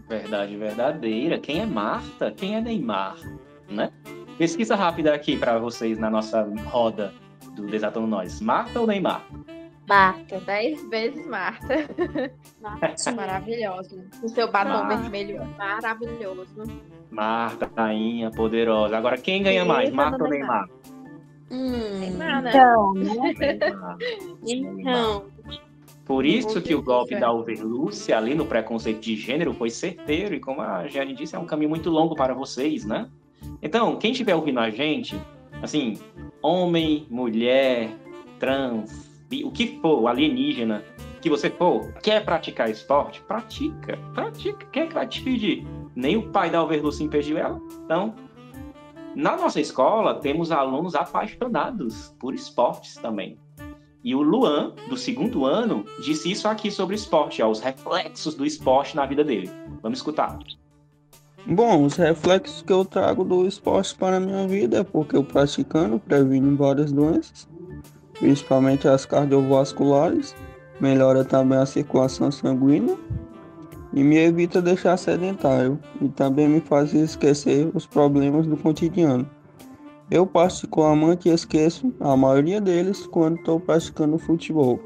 Verdade 0.08 0.56
verdadeira. 0.58 1.40
Quem 1.40 1.62
é 1.62 1.66
Marta? 1.66 2.32
Quem 2.32 2.56
é 2.56 2.62
Neymar? 2.62 3.16
Né? 3.70 3.92
Pesquisa 4.38 4.76
rápida 4.76 5.14
aqui 5.14 5.38
para 5.38 5.60
vocês 5.60 5.98
na 5.98 6.10
nossa 6.10 6.44
roda 6.66 7.14
do 7.56 7.68
Desatando 7.68 8.08
Nós. 8.08 8.40
Marta 8.42 8.80
ou 8.80 8.88
Neymar? 8.88 9.26
Marta. 9.88 10.40
Dez 10.40 10.90
vezes 10.90 11.26
Marta. 11.28 11.68
Marta. 12.62 13.12
Maravilhosa. 13.14 14.06
O 14.24 14.30
seu 14.30 14.52
batom 14.52 14.84
Marta. 14.84 14.98
vermelho 14.98 15.46
maravilhoso. 15.58 16.64
Marta, 17.10 17.70
rainha, 17.76 18.32
poderosa. 18.32 18.98
Agora, 18.98 19.18
quem 19.18 19.44
ganha 19.44 19.66
mais, 19.66 19.92
Marta 19.92 20.24
ou 20.24 20.30
Neymar? 20.30 20.70
Hum, 21.52 22.00
Neymar, 22.00 22.42
né? 22.42 22.50
Então, 22.50 22.94
né? 22.94 23.34
então. 24.48 25.26
Por 26.06 26.26
isso 26.26 26.62
que 26.62 26.74
o 26.74 26.82
golpe 26.82 27.18
da 27.20 27.32
Overluce 27.32 28.12
ali 28.12 28.34
no 28.34 28.46
preconceito 28.46 29.00
de 29.00 29.16
gênero 29.16 29.54
foi 29.54 29.70
certeiro 29.70 30.34
e 30.34 30.40
como 30.40 30.62
a 30.62 30.88
Jane 30.88 31.14
disse, 31.14 31.36
é 31.36 31.40
um 31.40 31.46
caminho 31.46 31.70
muito 31.70 31.90
longo 31.90 32.16
para 32.16 32.34
vocês, 32.34 32.86
né? 32.86 33.10
Então, 33.62 33.98
quem 33.98 34.12
estiver 34.12 34.36
ouvindo 34.36 34.60
a 34.60 34.70
gente, 34.70 35.20
assim, 35.62 36.00
homem, 36.42 37.06
mulher, 37.10 37.90
trans, 38.40 39.11
o 39.44 39.52
que 39.52 39.80
for, 39.82 40.08
alienígena, 40.08 40.84
que 41.22 41.30
você 41.30 41.50
for, 41.50 41.94
quer 42.02 42.26
praticar 42.26 42.70
esporte, 42.70 43.22
pratica, 43.22 43.98
pratica. 44.14 44.66
Quem 44.72 44.84
é 44.84 44.88
que 44.88 44.94
vai 44.94 45.08
te 45.08 45.22
pedir? 45.22 45.66
Nem 45.96 46.18
o 46.18 46.30
pai 46.32 46.50
da 46.50 46.64
Overluce 46.64 47.04
impediu 47.04 47.38
ela. 47.38 47.62
Então, 47.86 48.14
na 49.16 49.38
nossa 49.38 49.62
escola, 49.62 50.16
temos 50.16 50.52
alunos 50.52 50.96
apaixonados 50.96 52.14
por 52.20 52.34
esportes 52.34 52.96
também. 52.96 53.38
E 54.04 54.16
o 54.16 54.22
Luan, 54.22 54.74
do 54.90 54.98
segundo 54.98 55.46
ano, 55.46 55.86
disse 56.02 56.32
isso 56.32 56.48
aqui 56.48 56.72
sobre 56.72 56.96
esporte, 56.96 57.42
ó, 57.42 57.50
os 57.50 57.60
reflexos 57.60 58.34
do 58.34 58.46
esporte 58.46 58.96
na 58.96 59.06
vida 59.06 59.24
dele. 59.24 59.50
Vamos 59.82 60.00
escutar. 60.00 60.40
Bom, 61.46 61.86
os 61.86 61.96
reflexos 61.96 62.62
que 62.64 62.74
eu 62.74 62.84
trago 62.84 63.24
do 63.24 63.46
esporte 63.46 63.96
para 63.96 64.18
a 64.18 64.20
minha 64.20 64.48
vida 64.48 64.80
é 64.80 64.84
porque 64.84 65.16
eu 65.16 65.24
praticando 65.24 66.00
previno 66.00 66.56
várias 66.56 66.92
doenças 66.92 67.48
principalmente 68.22 68.88
as 68.88 69.04
cardiovasculares, 69.04 70.36
melhora 70.80 71.26
também 71.26 71.58
a 71.58 71.66
circulação 71.66 72.32
sanguínea 72.32 72.96
e 73.94 74.04
me 74.04 74.16
evita 74.16 74.62
deixar 74.62 74.96
sedentário 74.96 75.80
e 76.00 76.08
também 76.08 76.48
me 76.48 76.62
faz 76.62 76.94
esquecer 76.94 77.70
os 77.74 77.86
problemas 77.88 78.46
do 78.46 78.56
cotidiano. 78.56 79.28
Eu 80.10 80.26
particularmente 80.26 81.30
esqueço 81.30 81.92
a 82.00 82.16
maioria 82.16 82.62
deles 82.62 83.08
quando 83.08 83.38
estou 83.38 83.60
praticando 83.60 84.20
futebol. 84.20 84.80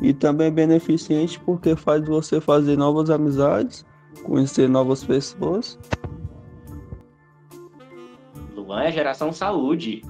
E 0.00 0.14
também 0.14 0.46
é 0.46 0.50
beneficente 0.50 1.40
porque 1.40 1.74
faz 1.74 2.06
você 2.06 2.40
fazer 2.40 2.76
novas 2.76 3.10
amizades, 3.10 3.84
conhecer 4.22 4.68
novas 4.68 5.04
pessoas. 5.04 5.78
Luan 8.54 8.82
é 8.82 8.92
geração 8.92 9.32
saúde. 9.32 10.02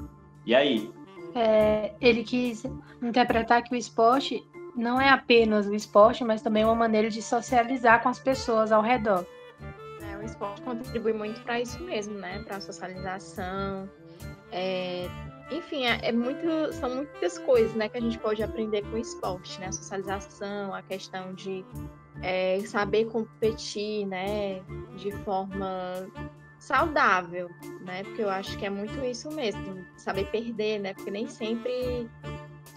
E 0.44 0.54
aí, 0.54 0.90
é, 1.34 1.94
ele 2.00 2.24
quis 2.24 2.64
interpretar 3.02 3.62
que 3.62 3.74
o 3.74 3.76
esporte 3.76 4.44
não 4.76 5.00
é 5.00 5.08
apenas 5.08 5.66
o 5.66 5.74
esporte, 5.74 6.24
mas 6.24 6.42
também 6.42 6.64
uma 6.64 6.74
maneira 6.74 7.10
de 7.10 7.22
socializar 7.22 8.02
com 8.02 8.08
as 8.08 8.18
pessoas 8.18 8.72
ao 8.72 8.82
redor. 8.82 9.26
É, 10.00 10.16
o 10.16 10.22
esporte 10.22 10.62
contribui 10.62 11.12
muito 11.12 11.40
para 11.42 11.60
isso 11.60 11.82
mesmo, 11.82 12.14
né? 12.14 12.42
Para 12.44 12.56
a 12.56 12.60
socialização. 12.60 13.88
É, 14.52 15.08
enfim, 15.50 15.84
é, 15.84 15.98
é, 16.02 16.12
muito, 16.12 16.72
são 16.72 16.94
muitas 16.94 17.38
coisas 17.38 17.74
né, 17.74 17.88
que 17.88 17.98
a 17.98 18.00
gente 18.00 18.18
pode 18.18 18.42
aprender 18.42 18.82
com 18.82 18.96
o 18.96 18.98
esporte, 18.98 19.60
né? 19.60 19.66
A 19.66 19.72
socialização, 19.72 20.74
a 20.74 20.82
questão 20.82 21.34
de 21.34 21.64
é, 22.22 22.60
saber 22.60 23.06
competir, 23.06 24.06
né? 24.06 24.60
De 24.96 25.12
forma 25.24 26.06
saudável, 26.60 27.50
né? 27.80 28.04
Porque 28.04 28.22
eu 28.22 28.30
acho 28.30 28.56
que 28.58 28.66
é 28.66 28.70
muito 28.70 29.02
isso 29.02 29.30
mesmo, 29.32 29.84
saber 29.96 30.26
perder, 30.26 30.78
né? 30.78 30.94
Porque 30.94 31.10
nem 31.10 31.26
sempre, 31.26 32.08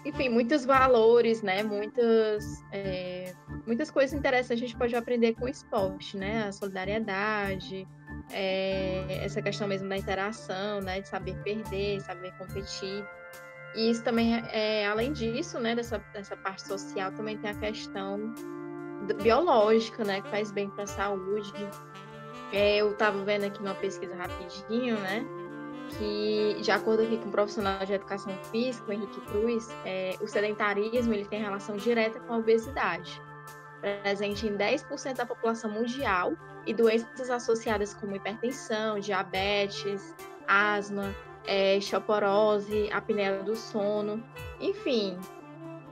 enfim, 0.04 0.30
muitos 0.30 0.64
valores, 0.64 1.42
né? 1.42 1.62
Muitas, 1.62 2.64
é, 2.72 3.34
muitas 3.66 3.90
coisas 3.90 4.18
interessantes 4.18 4.62
a 4.62 4.66
gente 4.66 4.76
pode 4.76 4.96
aprender 4.96 5.34
com 5.34 5.44
o 5.44 5.48
esporte, 5.48 6.16
né? 6.16 6.46
A 6.48 6.52
solidariedade, 6.52 7.86
é, 8.32 9.20
essa 9.22 9.42
questão 9.42 9.68
mesmo 9.68 9.86
da 9.88 9.98
interação, 9.98 10.80
né? 10.80 11.02
De 11.02 11.08
saber 11.08 11.36
perder, 11.44 12.00
saber 12.00 12.32
competir. 12.38 13.04
E 13.76 13.90
isso 13.90 14.02
também, 14.02 14.42
é, 14.50 14.86
além 14.86 15.12
disso, 15.12 15.60
né? 15.60 15.74
Dessa, 15.74 15.98
dessa 16.14 16.36
parte 16.38 16.66
social, 16.66 17.12
também 17.12 17.36
tem 17.36 17.50
a 17.50 17.54
questão 17.54 18.32
biológica, 19.22 20.02
né? 20.04 20.22
Que 20.22 20.30
faz 20.30 20.50
bem 20.50 20.70
para 20.70 20.84
a 20.84 20.86
saúde 20.86 21.52
é, 22.54 22.76
eu 22.76 22.92
estava 22.92 23.22
vendo 23.24 23.44
aqui 23.44 23.60
uma 23.60 23.74
pesquisa 23.74 24.14
rapidinho, 24.14 24.98
né? 25.00 25.24
Que, 25.98 26.56
de 26.62 26.70
acordo 26.70 27.02
aqui 27.02 27.18
com 27.18 27.28
um 27.28 27.30
profissional 27.30 27.84
de 27.84 27.92
educação 27.92 28.32
física, 28.50 28.88
o 28.88 28.92
Henrique 28.92 29.20
Cruz, 29.22 29.68
é, 29.84 30.16
o 30.20 30.26
sedentarismo 30.26 31.12
ele 31.12 31.24
tem 31.26 31.42
relação 31.42 31.76
direta 31.76 32.18
com 32.20 32.34
a 32.34 32.38
obesidade, 32.38 33.20
presente 33.80 34.46
em 34.46 34.56
10% 34.56 35.16
da 35.16 35.26
população 35.26 35.70
mundial, 35.70 36.32
e 36.66 36.72
doenças 36.72 37.28
associadas 37.28 37.92
como 37.92 38.16
hipertensão, 38.16 38.98
diabetes, 38.98 40.14
asma, 40.46 41.14
é, 41.46 41.76
osteoporose, 41.76 42.88
apneia 42.90 43.42
do 43.42 43.54
sono, 43.54 44.24
enfim, 44.60 45.18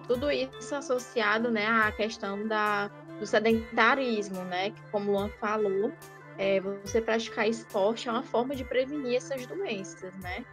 tudo 0.06 0.30
isso 0.30 0.74
associado 0.74 1.50
né, 1.50 1.66
à 1.66 1.92
questão 1.92 2.46
da, 2.46 2.88
do 3.18 3.26
sedentarismo, 3.26 4.42
né? 4.44 4.70
Que, 4.70 4.82
como 4.90 5.10
o 5.10 5.14
Luan 5.14 5.28
falou, 5.40 5.92
é, 6.38 6.60
você 6.60 7.00
praticar 7.00 7.48
esporte 7.48 8.08
é 8.08 8.12
uma 8.12 8.22
forma 8.22 8.54
de 8.54 8.64
prevenir 8.64 9.16
essas 9.16 9.46
doenças, 9.46 10.16
né? 10.18 10.44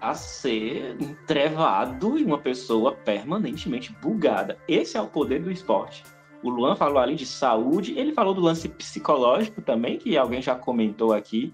A 0.00 0.14
ser 0.14 0.96
entrevado 1.00 2.18
e 2.18 2.24
uma 2.24 2.38
pessoa 2.38 2.92
permanentemente 2.92 3.92
bugada. 4.00 4.58
Esse 4.66 4.96
é 4.96 5.00
o 5.00 5.06
poder 5.06 5.42
do 5.42 5.50
esporte. 5.50 6.02
O 6.42 6.48
Luan 6.48 6.74
falou 6.74 6.98
ali 6.98 7.14
de 7.14 7.26
saúde, 7.26 7.98
ele 7.98 8.12
falou 8.12 8.32
do 8.32 8.40
lance 8.40 8.68
psicológico 8.68 9.60
também, 9.60 9.98
que 9.98 10.16
alguém 10.16 10.40
já 10.40 10.54
comentou 10.54 11.12
aqui, 11.12 11.52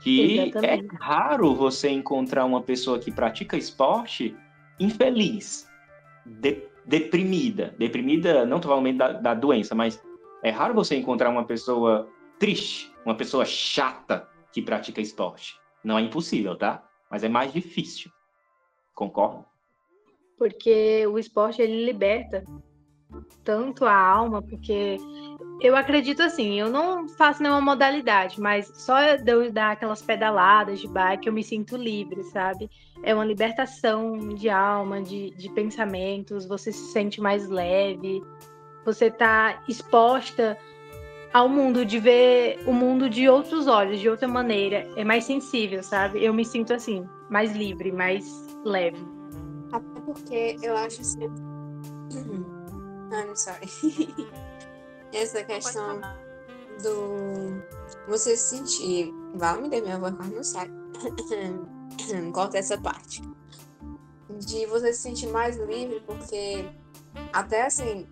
que 0.00 0.38
Exatamente. 0.38 0.94
é 0.94 0.98
raro 1.00 1.54
você 1.54 1.88
encontrar 1.90 2.44
uma 2.44 2.60
pessoa 2.60 2.98
que 2.98 3.10
pratica 3.10 3.56
esporte 3.56 4.36
infeliz, 4.78 5.68
de, 6.24 6.62
deprimida. 6.84 7.74
Deprimida, 7.76 8.46
não 8.46 8.62
falando 8.62 8.96
da, 8.96 9.12
da 9.12 9.34
doença, 9.34 9.74
mas 9.74 10.00
é 10.42 10.50
raro 10.50 10.74
você 10.74 10.96
encontrar 10.96 11.30
uma 11.30 11.44
pessoa 11.44 12.08
triste, 12.38 12.92
uma 13.04 13.16
pessoa 13.16 13.44
chata 13.44 14.28
que 14.52 14.62
pratica 14.62 15.00
esporte. 15.00 15.58
Não 15.82 15.98
é 15.98 16.02
impossível, 16.02 16.56
tá? 16.56 16.86
Mas 17.10 17.24
é 17.24 17.28
mais 17.28 17.52
difícil. 17.52 18.10
Concorda? 18.94 19.44
Porque 20.38 21.06
o 21.06 21.18
esporte 21.18 21.62
ele 21.62 21.84
liberta 21.84 22.44
tanto 23.44 23.84
a 23.84 23.94
alma, 23.94 24.42
porque 24.42 24.96
eu 25.60 25.76
acredito 25.76 26.22
assim, 26.22 26.58
eu 26.58 26.70
não 26.70 27.08
faço 27.08 27.42
nenhuma 27.42 27.60
modalidade, 27.60 28.40
mas 28.40 28.70
só 28.74 29.00
eu 29.00 29.52
dar 29.52 29.72
aquelas 29.72 30.02
pedaladas 30.02 30.80
de 30.80 30.88
bike 30.88 31.26
eu 31.26 31.32
me 31.32 31.42
sinto 31.42 31.76
livre, 31.76 32.22
sabe? 32.24 32.70
É 33.02 33.14
uma 33.14 33.24
libertação 33.24 34.16
de 34.34 34.48
alma, 34.48 35.02
de, 35.02 35.30
de 35.30 35.48
pensamentos, 35.50 36.46
você 36.46 36.72
se 36.72 36.92
sente 36.92 37.20
mais 37.20 37.48
leve, 37.48 38.22
você 38.84 39.10
tá 39.10 39.62
exposta 39.68 40.58
ao 41.32 41.48
mundo, 41.48 41.84
de 41.84 41.98
ver 41.98 42.62
o 42.66 42.72
mundo 42.72 43.08
de 43.08 43.28
outros 43.28 43.66
olhos, 43.66 44.00
de 44.00 44.08
outra 44.08 44.28
maneira, 44.28 44.88
é 44.96 45.04
mais 45.04 45.24
sensível, 45.24 45.82
sabe? 45.82 46.22
Eu 46.22 46.34
me 46.34 46.44
sinto 46.44 46.74
assim, 46.74 47.08
mais 47.30 47.52
livre, 47.52 47.90
mais 47.90 48.24
leve. 48.64 49.04
Até 49.72 50.00
porque 50.00 50.56
eu 50.62 50.76
acho 50.76 51.00
assim. 51.00 51.26
I'm 53.12 53.36
sorry. 53.36 53.68
Essa 55.12 55.44
questão 55.44 56.00
do 56.82 57.62
você 58.08 58.36
se 58.36 58.56
sentir. 58.56 59.12
Vai 59.34 59.60
me 59.60 59.68
dar 59.68 59.80
minha 59.80 59.98
voz 59.98 60.14
quase 60.14 60.34
não 60.34 60.42
sai. 60.42 60.70
Corta 62.32 62.58
essa 62.58 62.78
parte. 62.78 63.22
De 64.30 64.66
você 64.66 64.92
se 64.92 65.02
sentir 65.02 65.26
mais 65.28 65.56
livre, 65.58 66.00
porque 66.06 66.64
até 67.32 67.66
assim, 67.66 68.08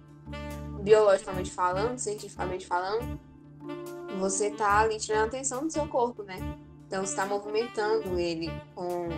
biologicamente 0.81 1.51
falando, 1.51 1.99
cientificamente 1.99 2.67
falando, 2.67 3.19
você 4.19 4.51
tá 4.51 4.79
ali 4.81 4.99
tirando 4.99 5.23
a 5.23 5.27
atenção 5.27 5.67
do 5.67 5.73
seu 5.73 5.87
corpo, 5.87 6.23
né? 6.23 6.37
Então 6.87 7.03
está 7.05 7.25
movimentando 7.25 8.19
ele 8.19 8.51
com 8.75 9.09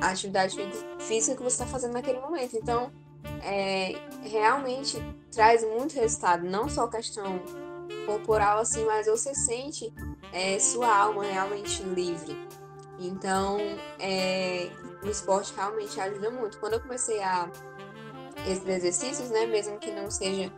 a 0.00 0.10
atividade 0.10 0.56
física 0.98 1.36
que 1.36 1.42
você 1.42 1.62
está 1.62 1.66
fazendo 1.66 1.94
naquele 1.94 2.20
momento. 2.20 2.56
Então, 2.56 2.92
é, 3.42 3.94
realmente 4.22 4.98
traz 5.30 5.64
muito 5.64 5.94
resultado, 5.94 6.44
não 6.44 6.68
só 6.68 6.86
questão 6.86 7.40
corporal 8.04 8.58
assim, 8.58 8.84
mas 8.84 9.06
você 9.06 9.34
sente 9.34 9.92
é, 10.32 10.58
sua 10.58 10.94
alma 10.94 11.24
realmente 11.24 11.82
livre. 11.82 12.36
Então, 12.98 13.58
é, 13.98 14.70
o 15.02 15.08
esporte 15.08 15.54
realmente 15.54 16.00
ajuda 16.00 16.30
muito. 16.30 16.58
Quando 16.58 16.74
eu 16.74 16.80
comecei 16.80 17.22
a 17.22 17.50
esses 18.46 18.66
exercícios, 18.66 19.30
né, 19.30 19.46
mesmo 19.46 19.78
que 19.78 19.90
não 19.90 20.10
seja 20.10 20.52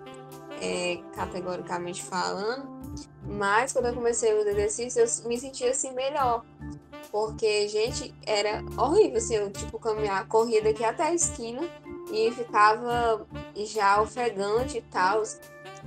é, 0.61 0.99
categoricamente 1.14 2.02
falando, 2.02 2.81
mas 3.25 3.73
quando 3.73 3.87
eu 3.87 3.95
comecei 3.95 4.33
os 4.35 4.47
exercícios, 4.47 5.21
eu 5.21 5.29
me 5.29 5.38
sentia 5.38 5.71
assim 5.71 5.93
melhor. 5.93 6.45
Porque, 7.11 7.67
gente, 7.67 8.14
era 8.25 8.62
horrível, 8.76 9.19
assim, 9.19 9.35
eu, 9.35 9.50
tipo, 9.50 9.79
caminhar, 9.79 10.26
corria 10.29 10.62
daqui 10.62 10.85
até 10.85 11.05
a 11.05 11.14
esquina 11.14 11.62
e 12.12 12.31
ficava 12.31 13.26
já 13.57 14.00
ofegante 14.00 14.79
e 14.79 14.83
tal. 14.83 15.23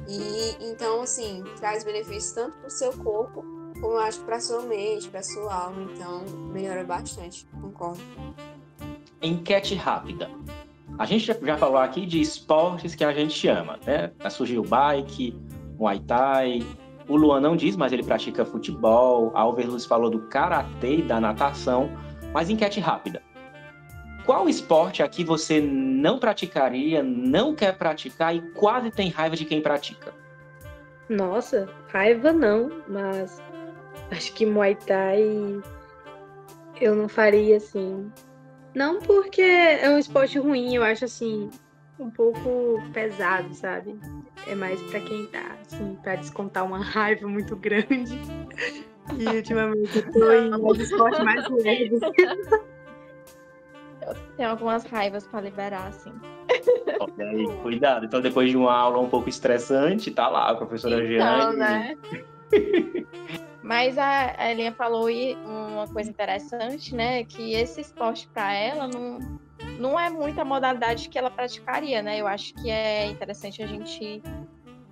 E 0.08 0.58
então, 0.60 1.01
assim, 1.01 1.44
traz 1.58 1.84
benefícios 1.84 2.34
tanto 2.34 2.58
para 2.58 2.68
o 2.68 2.72
seu 2.72 2.92
corpo, 2.92 3.42
como 3.80 3.94
eu 3.94 4.00
acho 4.00 4.20
para 4.22 4.39
sua 4.39 4.63
mente, 4.63 5.08
para 5.08 5.24
sua 5.24 5.53
alma. 5.53 5.89
Então, 5.94 6.25
melhora 6.51 6.84
bastante, 6.84 7.48
concordo. 7.62 8.01
Enquete 9.22 9.75
rápida. 9.75 10.30
A 10.97 11.05
gente 11.05 11.25
já 11.25 11.57
falou 11.57 11.77
aqui 11.77 12.05
de 12.05 12.21
esportes 12.21 12.93
que 12.93 13.03
a 13.03 13.12
gente 13.12 13.47
ama, 13.47 13.79
né? 13.85 14.12
Surgiu 14.29 14.63
bike, 14.63 15.35
Muay 15.77 16.00
Thai. 16.00 16.63
O 17.07 17.15
Luan 17.15 17.41
não 17.41 17.55
diz, 17.55 17.75
mas 17.75 17.91
ele 17.91 18.03
pratica 18.03 18.45
futebol. 18.45 19.31
A 19.35 19.41
Alverluz 19.41 19.85
falou 19.85 20.09
do 20.09 20.19
karatê 20.27 20.97
e 20.97 21.01
da 21.01 21.19
natação. 21.19 21.89
Mas 22.31 22.50
enquete 22.50 22.79
rápida. 22.79 23.21
Qual 24.25 24.47
esporte 24.47 25.03
aqui 25.03 25.23
você 25.23 25.59
não 25.59 26.17
praticaria, 26.17 27.03
não 27.03 27.53
quer 27.53 27.77
praticar 27.77 28.33
e 28.33 28.41
quase 28.53 28.89
tem 28.89 29.09
raiva 29.09 29.35
de 29.35 29.43
quem 29.43 29.62
pratica? 29.62 30.13
Nossa, 31.09 31.67
raiva 31.91 32.31
não, 32.31 32.71
mas 32.88 33.41
acho 34.12 34.33
que 34.33 34.45
Muay 34.45 34.75
Thai 34.75 35.62
eu 36.79 36.95
não 36.95 37.09
faria 37.09 37.57
assim. 37.57 38.09
Não 38.75 39.00
porque 39.00 39.42
é 39.42 39.89
um 39.89 39.98
esporte 39.98 40.39
ruim, 40.39 40.75
eu 40.75 40.84
acho 40.84 41.06
assim 41.06 41.50
um 42.00 42.10
pouco 42.10 42.82
pesado, 42.92 43.53
sabe? 43.53 44.00
É 44.48 44.56
mais 44.56 44.82
para 44.84 45.00
quem 45.00 45.27
tá 45.27 45.58
assim, 45.62 45.96
para 46.01 46.15
descontar 46.15 46.65
uma 46.65 46.80
raiva 46.84 47.27
muito 47.27 47.56
grande. 47.56 48.20
E 49.18 49.27
ultimamente 49.27 49.98
eu 49.98 50.12
tô 50.12 50.32
em 50.32 50.82
esporte 50.82 51.24
mais 51.24 51.48
leve. 51.50 52.00
Tenho 54.36 54.50
algumas 54.50 54.84
raivas 54.86 55.26
para 55.28 55.41
liberar, 55.41 55.88
assim. 55.88 56.12
Olha 57.00 57.30
aí, 57.30 57.45
cuidado. 57.62 58.06
Então, 58.06 58.19
depois 58.21 58.50
de 58.50 58.58
uma 58.58 58.74
aula 58.74 59.00
um 59.00 59.08
pouco 59.08 59.30
estressante, 59.30 60.12
tá 60.12 60.28
lá 60.28 60.50
a 60.50 60.56
professora 60.56 61.06
então, 61.06 61.54
né? 61.54 61.95
Mas 63.63 63.98
a 63.98 64.52
Elinha 64.52 64.74
falou 64.74 65.08
uma 65.46 65.88
coisa 65.88 66.10
interessante, 66.10 66.94
né? 66.94 67.24
Que 67.24 67.54
esse 67.54 67.80
esporte 67.80 68.28
para 68.28 68.54
ela 68.54 68.88
não, 68.88 69.20
não 69.80 70.00
é 70.00 70.10
muita 70.10 70.44
modalidade 70.44 71.08
que 71.08 71.18
ela 71.18 71.32
praticaria, 71.32 72.02
né? 72.02 72.20
Eu 72.20 72.28
acho 72.28 72.54
que 72.56 72.70
é 72.70 73.06
interessante 73.08 73.63
a 73.63 73.68
gente 73.68 74.22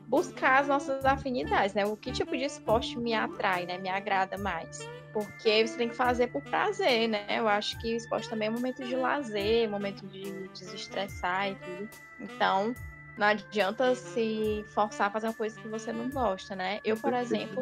buscar 0.08 0.60
as 0.60 0.68
nossas 0.68 1.06
afinidades, 1.06 1.74
né? 1.74 1.86
O 1.86 1.96
que 1.96 2.12
tipo 2.12 2.36
de 2.36 2.44
esporte 2.44 2.98
me 2.98 3.14
atrai, 3.14 3.66
né? 3.66 3.78
Me 3.78 3.90
agrada 3.90 4.38
mais. 4.38 4.80
Porque 5.14 5.68
você 5.68 5.78
tem 5.78 5.90
que 5.90 5.96
fazer 5.96 6.28
por 6.28 6.42
prazer, 6.42 7.08
né? 7.08 7.26
Eu 7.30 7.48
acho 7.48 7.78
que 7.80 7.94
o 7.94 7.98
esporte 7.98 8.30
também 8.30 8.48
é 8.48 8.52
um 8.52 8.56
momento 8.56 8.84
de 8.84 8.96
lazer, 8.96 9.70
momento 9.70 10.06
de 10.08 10.48
desestressar 10.50 11.50
e 11.52 11.56
tudo. 11.56 11.90
Então, 12.20 12.74
não 13.22 13.28
adianta 13.28 13.94
se 13.94 14.66
forçar 14.74 15.08
a 15.08 15.12
fazer 15.12 15.28
uma 15.28 15.34
coisa 15.34 15.60
que 15.62 15.68
você 15.68 15.94
não 15.94 16.10
gosta, 16.10 16.56
né? 16.56 16.80
Eu, 16.84 16.98
por 16.98 17.14
exemplo, 17.14 17.62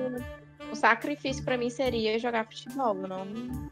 o 0.72 0.76
sacrifício 0.76 1.44
para 1.44 1.58
mim 1.58 1.70
seria 1.70 2.18
jogar 2.18 2.46
futebol. 2.46 2.96
Eu 2.96 3.08
não 3.10 3.70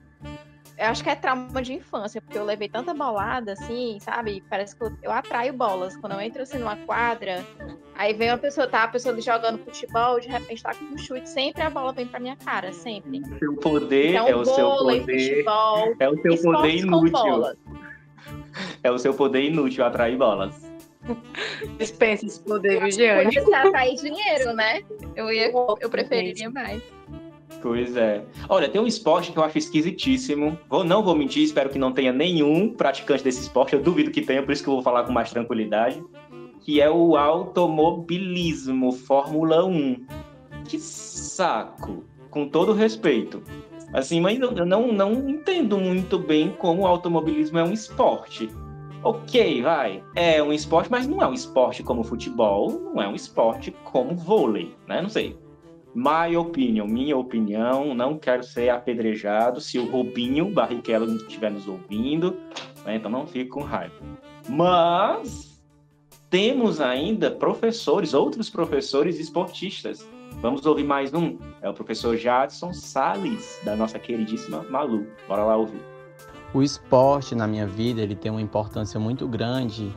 eu 0.78 0.86
acho 0.86 1.02
que 1.02 1.10
é 1.10 1.16
trauma 1.16 1.62
de 1.62 1.74
infância, 1.74 2.22
porque 2.22 2.38
eu 2.38 2.44
levei 2.44 2.70
tanta 2.70 2.94
bolada, 2.94 3.54
assim, 3.54 3.98
sabe? 4.00 4.44
Parece 4.48 4.76
que 4.76 4.84
eu, 4.84 4.92
eu 5.02 5.12
atraio 5.12 5.54
bolas. 5.54 5.96
Quando 5.96 6.12
eu 6.12 6.22
entro 6.22 6.44
assim 6.44 6.60
numa 6.60 6.76
quadra, 6.76 7.44
aí 7.96 8.14
vem 8.14 8.30
uma 8.30 8.38
pessoa, 8.38 8.68
tá? 8.68 8.84
A 8.84 8.88
pessoa 8.90 9.20
jogando 9.20 9.58
futebol, 9.58 10.20
de 10.20 10.28
repente 10.28 10.62
tá 10.62 10.76
com 10.76 10.86
um 10.86 10.98
chute, 10.98 11.28
sempre 11.28 11.64
a 11.64 11.70
bola 11.70 11.94
vem 11.94 12.06
pra 12.06 12.20
minha 12.20 12.36
cara, 12.36 12.74
sempre. 12.74 13.22
O 13.22 13.40
seu 13.40 13.56
poder 13.56 14.10
então, 14.10 14.28
é 14.28 14.36
o 14.36 14.46
seu 14.46 14.70
poder. 14.72 15.30
Futebol, 15.30 15.96
é 16.00 16.10
o 16.10 16.22
seu 16.22 16.38
poder 16.44 16.76
inútil. 16.76 17.58
É 18.84 18.92
o 18.92 18.98
seu 19.00 19.14
poder 19.14 19.44
inútil 19.44 19.86
atrair 19.86 20.18
bolas. 20.18 20.67
Dispensa 21.78 22.26
esse 22.26 22.40
poder, 22.42 22.82
Vigiane. 22.82 23.34
Você 23.34 23.54
atrair 23.54 23.96
dinheiro, 23.96 24.54
né? 24.54 24.82
Eu, 25.16 25.32
ia, 25.32 25.52
eu 25.52 25.90
preferiria 25.90 26.50
mais. 26.50 26.82
Pois 27.62 27.96
é. 27.96 28.24
Olha, 28.50 28.70
tem 28.70 28.80
um 28.80 28.88
esporte 28.88 29.32
que 29.32 29.38
eu 29.38 29.44
acho 29.44 29.58
esquisitíssimo. 29.58 30.58
Vou, 30.70 30.84
não 30.84 31.04
vou 31.04 31.16
mentir, 31.16 31.44
espero 31.44 31.70
que 31.70 31.80
não 31.80 31.92
tenha 31.92 32.14
nenhum 32.14 32.74
praticante 32.74 33.24
desse 33.24 33.42
esporte. 33.42 33.74
Eu 33.74 33.82
duvido 33.82 34.12
que 34.12 34.22
tenha, 34.22 34.44
por 34.44 34.52
isso 34.52 34.64
que 34.64 34.70
eu 34.70 34.76
vou 34.76 34.84
falar 34.84 35.04
com 35.04 35.12
mais 35.12 35.32
tranquilidade. 35.32 36.04
Que 36.62 36.82
é 36.82 36.90
o 36.90 37.16
automobilismo, 37.16 38.92
Fórmula 38.92 39.66
1. 39.66 40.06
Que 40.66 40.78
saco, 40.80 42.04
com 42.30 42.48
todo 42.48 42.74
respeito. 42.74 43.42
Assim, 43.94 44.20
mas 44.20 44.40
eu 44.40 44.66
não, 44.66 44.92
não 44.92 45.30
entendo 45.30 45.78
muito 45.78 46.20
bem 46.20 46.54
como 46.58 46.82
o 46.82 46.88
automobilismo 46.88 47.58
é 47.58 47.64
um 47.64 47.72
esporte. 47.72 48.50
Ok, 49.04 49.62
vai, 49.62 50.04
é 50.16 50.42
um 50.42 50.52
esporte, 50.52 50.90
mas 50.90 51.08
não 51.08 51.22
é 51.22 51.28
um 51.28 51.34
esporte 51.34 51.84
como 51.84 52.04
futebol, 52.04 52.72
não 52.94 53.02
é 53.02 53.08
um 53.08 53.16
esporte 53.16 53.72
como 53.84 54.16
vôlei, 54.16 54.76
né? 54.88 55.02
Não 55.02 55.10
sei 55.10 55.38
My 56.00 56.38
opinion, 56.38 56.86
minha 56.86 57.18
opinião, 57.18 57.96
não 57.96 58.20
quero 58.20 58.44
ser 58.44 58.70
apedrejado 58.70 59.60
se 59.60 59.80
o 59.80 59.90
Robinho 59.90 60.48
Barrichello 60.52 61.16
estiver 61.16 61.50
nos 61.50 61.68
ouvindo, 61.68 62.38
né? 62.86 62.98
então 62.98 63.10
não 63.10 63.26
fique 63.26 63.50
com 63.50 63.62
raiva. 63.62 63.96
Mas 64.48 65.60
temos 66.30 66.80
ainda 66.80 67.32
professores, 67.32 68.14
outros 68.14 68.48
professores 68.48 69.20
esportistas. 69.20 70.08
Vamos 70.40 70.68
ouvir 70.68 70.84
mais 70.84 71.16
um. 71.16 71.36
É 71.64 71.70
o 71.70 71.74
professor 71.74 72.16
Jadson 72.16 72.74
Sales, 72.74 73.60
da 73.64 73.76
nossa 73.76 73.98
queridíssima 73.98 74.64
Malu. 74.70 75.08
Bora 75.28 75.46
lá 75.46 75.58
ouvir. 75.58 75.97
O 76.54 76.62
esporte 76.64 77.36
na 77.36 77.46
minha 77.48 77.68
vida 77.68 78.02
ele 78.02 78.16
tem 78.16 78.32
uma 78.32 78.42
importância 78.42 79.00
muito 79.00 79.28
grande 79.28 79.94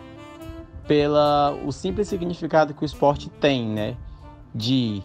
pela 0.87 1.57
o 1.65 1.71
simples 1.71 2.09
significado 2.09 2.75
que 2.75 2.83
o 2.83 2.85
esporte 2.85 3.31
tem, 3.31 3.69
né? 3.69 3.97
De 4.53 5.03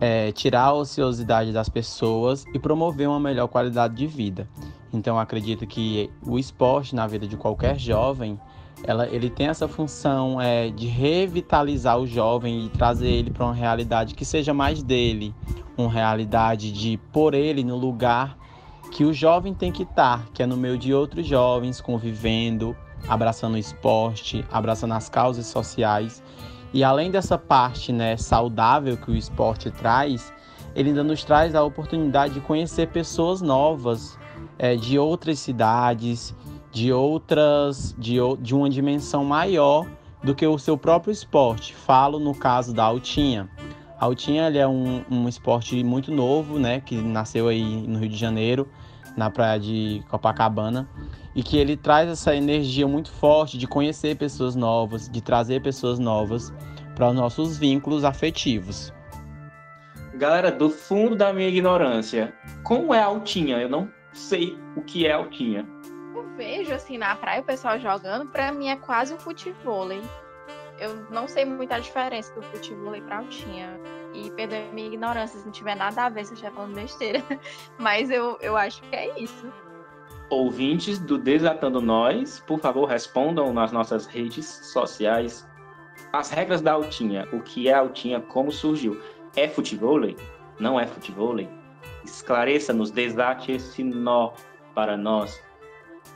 é, 0.00 0.32
tirar 0.32 0.64
a 0.64 0.72
ociosidade 0.72 1.52
das 1.52 1.68
pessoas 1.68 2.44
e 2.52 2.58
promover 2.58 3.08
uma 3.08 3.20
melhor 3.20 3.48
qualidade 3.48 3.94
de 3.94 4.06
vida. 4.06 4.48
Então, 4.92 5.18
acredito 5.18 5.66
que 5.66 6.10
o 6.26 6.38
esporte 6.38 6.94
na 6.94 7.06
vida 7.06 7.26
de 7.26 7.36
qualquer 7.36 7.78
jovem, 7.78 8.40
ela, 8.84 9.06
ele 9.08 9.28
tem 9.28 9.48
essa 9.48 9.68
função 9.68 10.40
é, 10.40 10.70
de 10.70 10.86
revitalizar 10.86 11.98
o 11.98 12.06
jovem 12.06 12.66
e 12.66 12.68
trazer 12.68 13.08
ele 13.08 13.30
para 13.30 13.44
uma 13.44 13.54
realidade 13.54 14.14
que 14.14 14.24
seja 14.24 14.54
mais 14.54 14.82
dele, 14.82 15.34
uma 15.76 15.90
realidade 15.90 16.72
de 16.72 16.96
pôr 17.12 17.34
ele 17.34 17.62
no 17.62 17.76
lugar 17.76 18.36
que 18.90 19.04
o 19.04 19.12
jovem 19.12 19.54
tem 19.54 19.70
que 19.70 19.82
estar, 19.82 20.26
que 20.32 20.42
é 20.42 20.46
no 20.46 20.56
meio 20.56 20.78
de 20.78 20.92
outros 20.92 21.26
jovens, 21.26 21.80
convivendo, 21.80 22.76
abraçando 23.06 23.54
o 23.54 23.58
esporte, 23.58 24.44
abraçando 24.50 24.94
as 24.94 25.08
causas 25.08 25.46
sociais 25.46 26.22
E 26.72 26.82
além 26.82 27.10
dessa 27.10 27.38
parte 27.38 27.92
né, 27.92 28.16
saudável 28.16 28.96
que 28.96 29.10
o 29.10 29.16
esporte 29.16 29.70
traz, 29.70 30.32
ele 30.74 30.90
ainda 30.90 31.02
nos 31.02 31.24
traz 31.24 31.54
a 31.54 31.62
oportunidade 31.62 32.34
de 32.34 32.40
conhecer 32.40 32.88
pessoas 32.88 33.40
novas 33.40 34.18
é, 34.58 34.76
de 34.76 34.98
outras 34.98 35.38
cidades, 35.38 36.34
de 36.70 36.92
outras, 36.92 37.94
de, 37.98 38.16
de 38.40 38.54
uma 38.54 38.68
dimensão 38.68 39.24
maior 39.24 39.86
do 40.22 40.34
que 40.34 40.46
o 40.46 40.58
seu 40.58 40.76
próprio 40.76 41.10
esporte. 41.10 41.74
Falo 41.74 42.18
no 42.18 42.34
caso 42.34 42.74
da 42.74 42.84
altinha. 42.84 43.48
A 43.98 44.04
altinha 44.04 44.44
é 44.44 44.66
um, 44.66 45.02
um 45.10 45.28
esporte 45.28 45.82
muito 45.82 46.12
novo, 46.12 46.58
né, 46.58 46.80
que 46.80 46.96
nasceu 46.96 47.48
aí 47.48 47.64
no 47.86 47.98
Rio 47.98 48.08
de 48.08 48.16
Janeiro, 48.16 48.68
na 49.18 49.30
praia 49.30 49.58
de 49.58 50.02
Copacabana, 50.08 50.88
e 51.34 51.42
que 51.42 51.58
ele 51.58 51.76
traz 51.76 52.08
essa 52.08 52.34
energia 52.34 52.86
muito 52.86 53.10
forte 53.10 53.58
de 53.58 53.66
conhecer 53.66 54.16
pessoas 54.16 54.54
novas, 54.54 55.08
de 55.08 55.20
trazer 55.20 55.60
pessoas 55.60 55.98
novas 55.98 56.52
para 56.94 57.08
os 57.08 57.14
nossos 57.14 57.58
vínculos 57.58 58.04
afetivos. 58.04 58.92
Galera, 60.14 60.50
do 60.50 60.70
fundo 60.70 61.14
da 61.14 61.32
minha 61.32 61.48
ignorância, 61.48 62.32
como 62.64 62.94
é 62.94 63.00
a 63.00 63.06
altinha? 63.06 63.58
Eu 63.58 63.68
não 63.68 63.88
sei 64.12 64.58
o 64.74 64.82
que 64.82 65.06
é 65.06 65.12
altinha 65.12 65.66
vejo 66.38 66.72
assim 66.72 66.96
na 66.96 67.16
praia 67.16 67.40
o 67.40 67.44
pessoal 67.44 67.80
jogando, 67.80 68.30
para 68.30 68.52
mim 68.52 68.68
é 68.68 68.76
quase 68.76 69.12
um 69.12 69.18
futebol. 69.18 69.90
Eu 70.78 70.94
não 71.10 71.26
sei 71.26 71.44
muita 71.44 71.80
diferença 71.80 72.32
do 72.32 72.42
futebol 72.42 72.94
para 73.02 73.18
altinha. 73.18 73.68
E 74.26 74.30
perdoe 74.32 74.70
minha 74.72 74.88
ignorância 74.88 75.38
se 75.38 75.44
não 75.44 75.52
tiver 75.52 75.74
nada 75.74 76.06
a 76.06 76.08
ver 76.08 76.24
se 76.24 76.32
eu 76.32 76.34
estiver 76.34 76.52
falando 76.52 76.74
besteira. 76.74 77.22
Mas 77.78 78.10
eu, 78.10 78.38
eu 78.40 78.56
acho 78.56 78.82
que 78.82 78.96
é 78.96 79.18
isso. 79.20 79.52
Ouvintes 80.30 80.98
do 80.98 81.16
Desatando 81.16 81.80
Nós, 81.80 82.40
por 82.40 82.58
favor, 82.58 82.86
respondam 82.86 83.52
nas 83.52 83.72
nossas 83.72 84.06
redes 84.06 84.46
sociais 84.46 85.48
as 86.12 86.30
regras 86.30 86.60
da 86.60 86.72
altinha. 86.72 87.26
O 87.32 87.40
que 87.40 87.68
é 87.68 87.74
altinha, 87.74 88.20
como 88.20 88.52
surgiu. 88.52 89.00
É 89.36 89.48
futebol? 89.48 90.00
Não 90.58 90.78
é 90.78 90.86
futebol? 90.86 91.36
Esclareça, 92.04 92.72
nos 92.72 92.90
desate 92.90 93.52
esse 93.52 93.82
nó 93.82 94.32
para 94.74 94.96
nós 94.96 95.42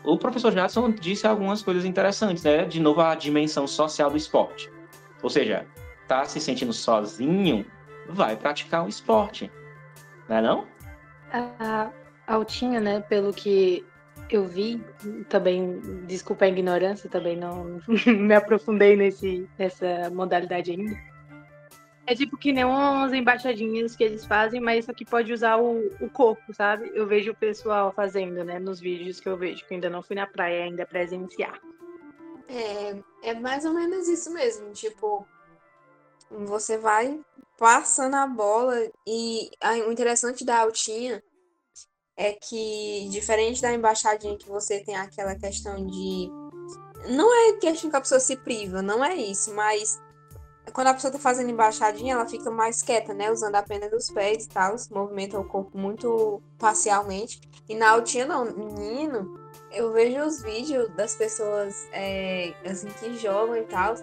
o 0.04 0.18
professor 0.18 0.52
Jadson 0.52 0.90
disse 0.90 1.26
algumas 1.26 1.62
coisas 1.62 1.84
interessantes, 1.84 2.42
né? 2.42 2.64
De 2.64 2.80
novo, 2.80 3.00
a 3.00 3.14
dimensão 3.14 3.66
social 3.66 4.10
do 4.10 4.16
esporte. 4.16 4.70
Ou 5.22 5.30
seja, 5.30 5.66
tá 6.08 6.24
se 6.24 6.40
sentindo 6.40 6.72
sozinho, 6.72 7.64
vai 8.08 8.36
praticar 8.36 8.84
um 8.84 8.88
esporte. 8.88 9.50
Não 10.28 10.36
é 10.36 10.42
não? 10.42 10.66
A 11.32 11.90
Altinha, 12.26 12.80
né, 12.80 13.00
pelo 13.00 13.32
que 13.32 13.84
eu 14.30 14.46
vi, 14.46 14.82
também, 15.28 15.80
desculpa 16.06 16.46
a 16.46 16.48
ignorância, 16.48 17.08
também 17.08 17.36
não 17.36 17.80
me 18.06 18.34
aprofundei 18.34 18.96
nesse, 18.96 19.48
nessa 19.58 20.08
modalidade 20.10 20.70
ainda 20.70 21.12
é 22.06 22.14
tipo 22.14 22.36
que 22.36 22.52
nem 22.52 22.64
umas 22.64 23.12
embaixadinhas 23.12 23.94
que 23.94 24.02
eles 24.02 24.24
fazem, 24.24 24.60
mas 24.60 24.84
só 24.84 24.92
que 24.92 25.04
pode 25.04 25.32
usar 25.32 25.56
o, 25.58 25.86
o 26.00 26.10
corpo, 26.10 26.52
sabe? 26.52 26.90
Eu 26.94 27.06
vejo 27.06 27.30
o 27.30 27.36
pessoal 27.36 27.92
fazendo, 27.92 28.44
né? 28.44 28.58
Nos 28.58 28.80
vídeos 28.80 29.20
que 29.20 29.28
eu 29.28 29.36
vejo, 29.36 29.64
que 29.66 29.74
ainda 29.74 29.88
não 29.88 30.02
fui 30.02 30.16
na 30.16 30.26
praia 30.26 30.64
ainda 30.64 30.84
presenciar. 30.84 31.60
É, 32.48 33.30
é 33.30 33.34
mais 33.34 33.64
ou 33.64 33.72
menos 33.72 34.08
isso 34.08 34.32
mesmo. 34.32 34.72
Tipo, 34.72 35.26
você 36.46 36.78
vai 36.78 37.20
passando 37.58 38.14
a 38.14 38.26
bola 38.26 38.76
e 39.06 39.50
o 39.86 39.92
interessante 39.92 40.44
da 40.44 40.60
altinha 40.60 41.22
é 42.16 42.32
que, 42.32 43.08
diferente 43.10 43.62
da 43.62 43.72
embaixadinha 43.72 44.36
que 44.36 44.48
você 44.48 44.80
tem 44.80 44.96
aquela 44.96 45.34
questão 45.34 45.84
de. 45.86 46.30
Não 47.08 47.34
é 47.34 47.58
questão 47.58 47.90
que 47.90 47.96
a 47.96 48.00
pessoa 48.00 48.20
se 48.20 48.36
priva, 48.36 48.80
não 48.82 49.04
é 49.04 49.14
isso, 49.16 49.52
mas 49.54 50.00
quando 50.72 50.88
a 50.88 50.94
pessoa 50.94 51.12
tá 51.12 51.18
fazendo 51.18 51.50
embaixadinha, 51.50 52.14
ela 52.14 52.28
fica 52.28 52.50
mais 52.50 52.82
quieta, 52.82 53.12
né? 53.12 53.30
Usando 53.30 53.56
apenas 53.56 53.92
os 53.92 54.10
pés 54.10 54.44
e 54.44 54.48
tal, 54.48 54.76
movimenta 54.90 55.38
o 55.38 55.44
corpo 55.44 55.76
muito 55.76 56.40
parcialmente. 56.58 57.40
E 57.68 57.74
na 57.74 57.90
altinha, 57.90 58.26
não, 58.26 58.44
menino, 58.44 59.38
eu 59.72 59.92
vejo 59.92 60.20
os 60.20 60.42
vídeos 60.42 60.88
das 60.94 61.14
pessoas 61.16 61.88
é, 61.92 62.54
assim 62.64 62.88
que 62.88 63.16
jogam 63.18 63.56
e 63.56 63.64
tal. 63.64 63.94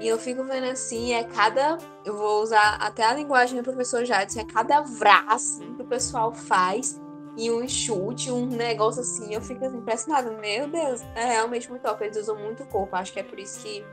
E 0.00 0.08
eu 0.08 0.18
fico 0.18 0.44
vendo 0.44 0.64
assim, 0.64 1.12
é 1.12 1.24
cada. 1.24 1.78
Eu 2.04 2.16
vou 2.16 2.42
usar 2.42 2.76
até 2.76 3.04
a 3.04 3.14
linguagem 3.14 3.56
do 3.56 3.62
professor 3.62 4.04
Jadson, 4.04 4.40
é 4.40 4.44
cada 4.44 4.80
vraço 4.82 5.60
que 5.60 5.82
o 5.82 5.86
pessoal 5.86 6.32
faz 6.32 7.00
e 7.36 7.50
um 7.50 7.68
chute, 7.68 8.30
um 8.30 8.46
negócio 8.46 9.02
assim, 9.02 9.34
eu 9.34 9.40
fico 9.40 9.64
assim, 9.64 9.76
impressionada. 9.76 10.30
Meu 10.30 10.68
Deus, 10.68 11.02
é 11.14 11.24
realmente 11.24 11.68
muito 11.70 11.82
top. 11.82 12.04
Eles 12.04 12.16
usam 12.16 12.36
muito 12.36 12.64
corpo. 12.66 12.96
Acho 12.96 13.12
que 13.12 13.20
é 13.20 13.22
por 13.22 13.38
isso 13.38 13.60
que 13.60 13.84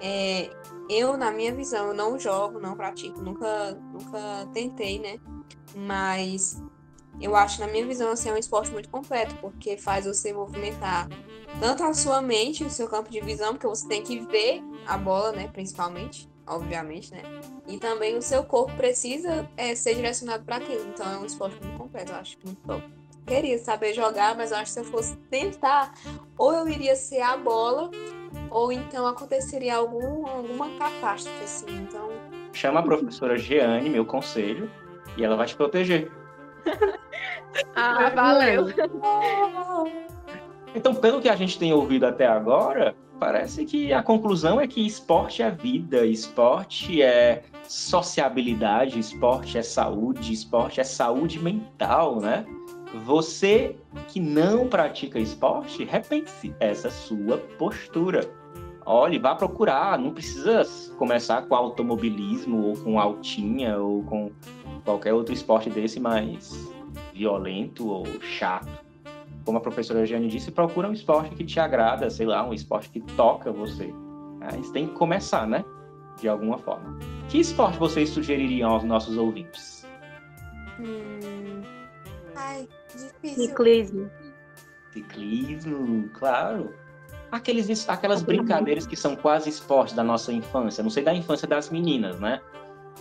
é, 0.00 0.50
eu, 0.88 1.16
na 1.16 1.30
minha 1.30 1.52
visão, 1.52 1.88
eu 1.88 1.94
não 1.94 2.18
jogo, 2.18 2.60
não 2.60 2.76
pratico, 2.76 3.20
nunca, 3.20 3.74
nunca 3.92 4.48
tentei, 4.52 4.98
né? 4.98 5.18
Mas 5.74 6.62
eu 7.20 7.34
acho, 7.34 7.60
na 7.60 7.66
minha 7.66 7.84
visão, 7.86 8.10
assim, 8.10 8.28
é 8.28 8.32
um 8.32 8.36
esporte 8.36 8.70
muito 8.70 8.88
completo, 8.88 9.34
porque 9.40 9.76
faz 9.76 10.06
você 10.06 10.32
movimentar 10.32 11.08
tanto 11.60 11.82
a 11.82 11.92
sua 11.92 12.22
mente, 12.22 12.64
o 12.64 12.70
seu 12.70 12.88
campo 12.88 13.10
de 13.10 13.20
visão, 13.20 13.54
porque 13.54 13.66
você 13.66 13.86
tem 13.88 14.02
que 14.02 14.20
ver 14.20 14.62
a 14.86 14.96
bola, 14.96 15.32
né? 15.32 15.48
Principalmente, 15.52 16.28
obviamente, 16.46 17.12
né? 17.12 17.22
E 17.66 17.76
também 17.78 18.16
o 18.16 18.22
seu 18.22 18.44
corpo 18.44 18.74
precisa 18.76 19.48
é, 19.56 19.74
ser 19.74 19.94
direcionado 19.94 20.44
para 20.44 20.56
aquilo. 20.56 20.86
Então 20.88 21.10
é 21.10 21.18
um 21.18 21.24
esporte 21.24 21.60
muito 21.62 21.76
completo, 21.76 22.12
eu 22.12 22.16
acho 22.16 22.36
muito 22.44 22.60
bom. 22.64 22.80
Queria 23.26 23.58
saber 23.58 23.92
jogar, 23.92 24.34
mas 24.36 24.52
eu 24.52 24.56
acho 24.56 24.66
que 24.66 24.70
se 24.72 24.80
eu 24.80 24.84
fosse 24.84 25.16
tentar, 25.30 25.92
ou 26.38 26.54
eu 26.54 26.66
iria 26.66 26.96
ser 26.96 27.20
a 27.20 27.36
bola, 27.36 27.90
ou 28.50 28.72
então 28.72 29.06
aconteceria 29.06 29.76
algum, 29.76 30.26
alguma 30.26 30.70
catástrofe, 30.78 31.44
assim. 31.44 31.66
Então. 31.68 32.08
Chama 32.54 32.80
a 32.80 32.82
professora 32.82 33.36
Jeane, 33.36 33.90
meu 33.90 34.06
conselho, 34.06 34.70
e 35.16 35.24
ela 35.24 35.36
vai 35.36 35.46
te 35.46 35.54
proteger. 35.56 36.10
Ah, 37.74 38.10
valeu. 38.10 38.66
Então, 40.74 40.94
pelo 40.94 41.20
que 41.20 41.28
a 41.28 41.36
gente 41.36 41.58
tem 41.58 41.72
ouvido 41.72 42.04
até 42.04 42.26
agora, 42.26 42.94
parece 43.18 43.64
que 43.64 43.92
a 43.92 44.02
conclusão 44.02 44.60
é 44.60 44.66
que 44.66 44.86
esporte 44.86 45.42
é 45.42 45.50
vida, 45.50 46.06
esporte 46.06 47.02
é 47.02 47.42
sociabilidade, 47.66 48.98
esporte 48.98 49.58
é 49.58 49.62
saúde, 49.62 50.32
esporte 50.32 50.80
é 50.80 50.84
saúde 50.84 51.38
mental, 51.38 52.20
né? 52.20 52.46
Você 53.04 53.76
que 54.08 54.18
não 54.18 54.66
pratica 54.66 55.18
esporte, 55.18 55.84
repense 55.84 56.54
essa 56.58 56.90
sua 56.90 57.36
postura. 57.58 58.20
Olhe, 58.90 59.18
vá 59.18 59.34
procurar, 59.34 59.98
não 59.98 60.14
precisa 60.14 60.62
começar 60.96 61.42
com 61.42 61.54
automobilismo 61.54 62.68
ou 62.68 62.74
com 62.74 62.98
altinha 62.98 63.76
ou 63.76 64.02
com 64.04 64.30
qualquer 64.82 65.12
outro 65.12 65.34
esporte 65.34 65.68
desse 65.68 66.00
mais 66.00 66.72
violento 67.12 67.86
ou 67.86 68.06
chato. 68.22 68.66
Como 69.44 69.58
a 69.58 69.60
professora 69.60 70.06
Jane 70.06 70.26
disse, 70.26 70.50
procura 70.50 70.88
um 70.88 70.94
esporte 70.94 71.34
que 71.34 71.44
te 71.44 71.60
agrada, 71.60 72.08
sei 72.08 72.24
lá, 72.24 72.42
um 72.48 72.54
esporte 72.54 72.88
que 72.88 73.00
toca 73.14 73.52
você. 73.52 73.92
Mas 74.40 74.70
tem 74.70 74.86
que 74.86 74.94
começar, 74.94 75.46
né? 75.46 75.62
De 76.18 76.26
alguma 76.26 76.56
forma. 76.56 76.98
Que 77.28 77.40
esporte 77.40 77.78
vocês 77.78 78.08
sugeririam 78.08 78.70
aos 78.70 78.84
nossos 78.84 79.18
ouvintes? 79.18 79.86
Hum... 80.80 81.60
Ai, 82.34 82.66
difícil. 82.90 83.48
Ciclismo. 83.48 84.10
Ciclismo, 84.94 86.08
claro. 86.14 86.72
Aqueles, 87.30 87.88
aquelas 87.88 88.22
brincadeiras 88.22 88.86
que 88.86 88.96
são 88.96 89.14
quase 89.14 89.50
esportes 89.50 89.94
da 89.94 90.02
nossa 90.02 90.32
infância. 90.32 90.82
Não 90.82 90.90
sei 90.90 91.02
da 91.02 91.14
infância 91.14 91.46
das 91.46 91.70
meninas, 91.70 92.18
né? 92.18 92.40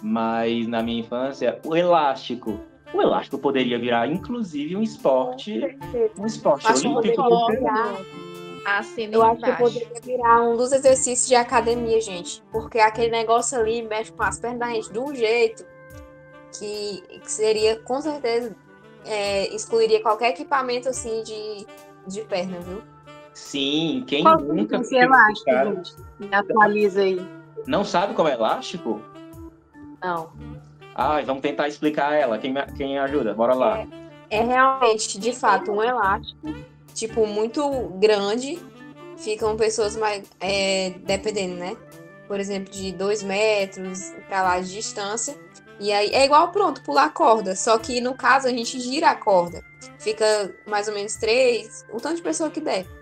Mas 0.01 0.67
na 0.67 0.83
minha 0.83 0.99
infância, 0.99 1.59
o 1.65 1.75
elástico. 1.75 2.59
O 2.93 3.01
elástico 3.01 3.37
poderia 3.37 3.77
virar, 3.77 4.07
inclusive, 4.07 4.75
um 4.75 4.81
esporte. 4.81 5.59
Um 6.17 6.25
esporte 6.25 6.67
acho 6.67 6.89
olímpico. 6.89 7.21
Assim, 8.65 9.09
eu 9.11 9.23
acho 9.23 9.41
que 9.41 9.51
poderia 9.53 10.01
virar 10.01 10.41
um 10.41 10.57
dos 10.57 10.73
exercícios 10.73 11.27
de 11.27 11.35
academia, 11.35 12.01
gente. 12.01 12.43
Porque 12.51 12.79
aquele 12.79 13.09
negócio 13.09 13.57
ali 13.57 13.81
mexe 13.81 14.11
com 14.11 14.23
as 14.23 14.39
pernas 14.39 14.59
da 14.59 14.67
gente 14.67 14.91
de 14.91 14.99
um 14.99 15.15
jeito 15.15 15.65
que, 16.57 17.01
que 17.21 17.31
seria, 17.31 17.79
com 17.79 18.01
certeza, 18.01 18.53
é, 19.05 19.47
excluiria 19.55 20.01
qualquer 20.01 20.29
equipamento 20.29 20.89
assim 20.89 21.23
de, 21.23 21.65
de 22.05 22.21
perna, 22.25 22.59
viu? 22.59 22.81
Sim, 23.37 24.03
quem 24.07 24.23
Qual 24.23 24.41
nunca. 24.41 24.77
é 24.77 25.03
elástico, 25.03 25.51
gente? 25.51 25.95
Me 26.19 26.35
atualiza 26.35 27.01
aí. 27.01 27.21
Não 27.67 27.85
sabe 27.85 28.15
como 28.15 28.27
é 28.27 28.33
elástico? 28.33 28.99
Não. 30.03 30.31
Ah, 30.95 31.21
vamos 31.21 31.43
tentar 31.43 31.67
explicar 31.67 32.13
ela. 32.13 32.39
Quem, 32.39 32.55
quem 32.75 32.97
ajuda? 32.97 33.35
Bora 33.35 33.53
lá. 33.53 33.79
É, 34.31 34.39
é 34.39 34.43
realmente, 34.43 35.19
de 35.19 35.33
fato, 35.33 35.71
um 35.71 35.83
elástico, 35.83 36.55
tipo, 36.95 37.27
muito 37.27 37.69
grande. 37.99 38.59
Ficam 39.17 39.55
pessoas 39.55 39.95
mais. 39.95 40.23
É, 40.39 40.95
dependendo, 41.05 41.55
né? 41.55 41.77
Por 42.27 42.39
exemplo, 42.39 42.73
de 42.73 42.91
dois 42.91 43.21
metros 43.21 44.13
para 44.27 44.41
lá 44.41 44.59
de 44.59 44.73
distância. 44.73 45.37
E 45.79 45.93
aí 45.93 46.09
é 46.09 46.25
igual, 46.25 46.51
pronto, 46.51 46.81
pular 46.81 47.13
corda. 47.13 47.55
Só 47.55 47.77
que 47.77 48.01
no 48.01 48.15
caso 48.15 48.47
a 48.47 48.51
gente 48.51 48.79
gira 48.79 49.11
a 49.11 49.15
corda. 49.15 49.63
Fica 49.99 50.53
mais 50.65 50.87
ou 50.87 50.95
menos 50.95 51.15
três, 51.17 51.85
o 51.93 52.01
tanto 52.01 52.15
de 52.15 52.23
pessoa 52.23 52.49
que 52.49 52.59
der. 52.59 52.97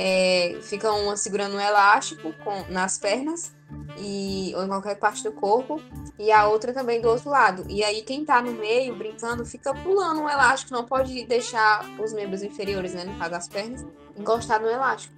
É, 0.00 0.56
fica 0.62 0.92
uma 0.92 1.16
segurando 1.16 1.56
um 1.56 1.60
elástico 1.60 2.32
com, 2.44 2.64
nas 2.72 2.98
pernas 2.98 3.52
e, 3.98 4.52
ou 4.54 4.62
em 4.62 4.68
qualquer 4.68 4.96
parte 4.96 5.24
do 5.24 5.32
corpo, 5.32 5.82
e 6.16 6.30
a 6.30 6.46
outra 6.46 6.72
também 6.72 7.00
do 7.00 7.08
outro 7.08 7.28
lado. 7.28 7.64
E 7.68 7.82
aí 7.82 8.02
quem 8.02 8.24
tá 8.24 8.40
no 8.40 8.52
meio, 8.52 8.94
brincando, 8.94 9.44
fica 9.44 9.74
pulando 9.74 10.20
um 10.20 10.28
elástico, 10.28 10.72
não 10.72 10.84
pode 10.84 11.24
deixar 11.24 11.84
os 11.98 12.12
membros 12.12 12.44
inferiores, 12.44 12.94
né, 12.94 13.02
no 13.04 13.18
caso 13.18 13.30
das 13.32 13.48
pernas, 13.48 13.84
encostar 14.16 14.60
no 14.60 14.68
elástico. 14.68 15.14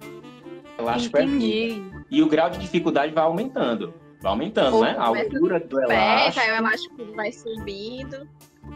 Elástico 0.79 1.17
é 1.17 1.23
Entendi. 1.25 1.83
E 2.09 2.23
o 2.23 2.27
grau 2.27 2.49
de 2.49 2.57
dificuldade 2.57 3.13
vai 3.13 3.23
aumentando. 3.23 3.93
Vai 4.19 4.31
aumentando, 4.31 4.81
né? 4.81 4.95
A 4.97 5.05
altura 5.05 5.59
do 5.59 5.75
Pé, 5.77 5.83
elástico. 5.83 6.39
aí 6.45 6.51
o 6.51 6.55
elástico 6.55 7.13
vai 7.15 7.31
subindo. 7.31 8.27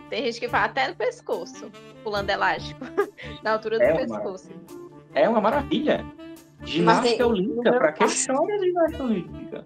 Tem 0.10 0.24
gente 0.26 0.40
que 0.40 0.48
vai 0.48 0.62
até 0.62 0.88
no 0.88 0.96
pescoço, 0.96 1.72
pulando 2.04 2.30
elástico, 2.30 2.80
na 3.44 3.54
altura 3.54 3.78
do 3.80 3.84
É 3.84 3.94
uma- 3.94 4.20
pescoço. 4.20 4.50
É 5.16 5.28
uma 5.28 5.42
maravilha. 5.42 6.06
Ginástica 6.64 7.18
tem- 7.18 7.26
olímpica, 7.26 7.74
pra 7.74 7.92
quem 7.94 8.08
chora 8.08 8.60
de 8.60 8.66
ginástica 8.66 9.04
olímpica? 9.04 9.66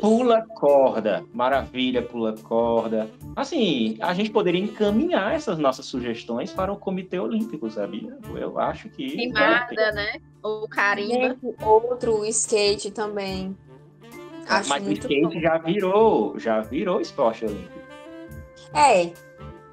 Pula 0.00 0.42
corda, 0.54 1.24
maravilha, 1.32 2.00
pula 2.00 2.34
corda. 2.42 3.10
Assim, 3.36 3.98
a 4.00 4.14
gente 4.14 4.30
poderia 4.30 4.60
encaminhar 4.60 5.34
essas 5.34 5.58
nossas 5.58 5.84
sugestões 5.84 6.52
para 6.52 6.72
o 6.72 6.76
Comitê 6.76 7.18
Olímpico, 7.18 7.68
sabia? 7.70 8.16
Eu 8.34 8.58
acho 8.58 8.88
que. 8.88 9.10
Queimada, 9.10 9.92
né? 9.92 10.20
Ou 10.42 10.66
carimba. 10.68 11.36
Outro, 11.62 12.24
skate 12.26 12.90
também. 12.92 13.54
Acho 14.48 14.68
Mas 14.70 14.86
o 14.86 14.92
skate 14.92 15.34
bom. 15.34 15.40
já 15.40 15.58
virou, 15.58 16.38
já 16.38 16.60
virou 16.60 17.00
esporte 17.00 17.44
olímpico. 17.44 17.78
É. 18.72 19.12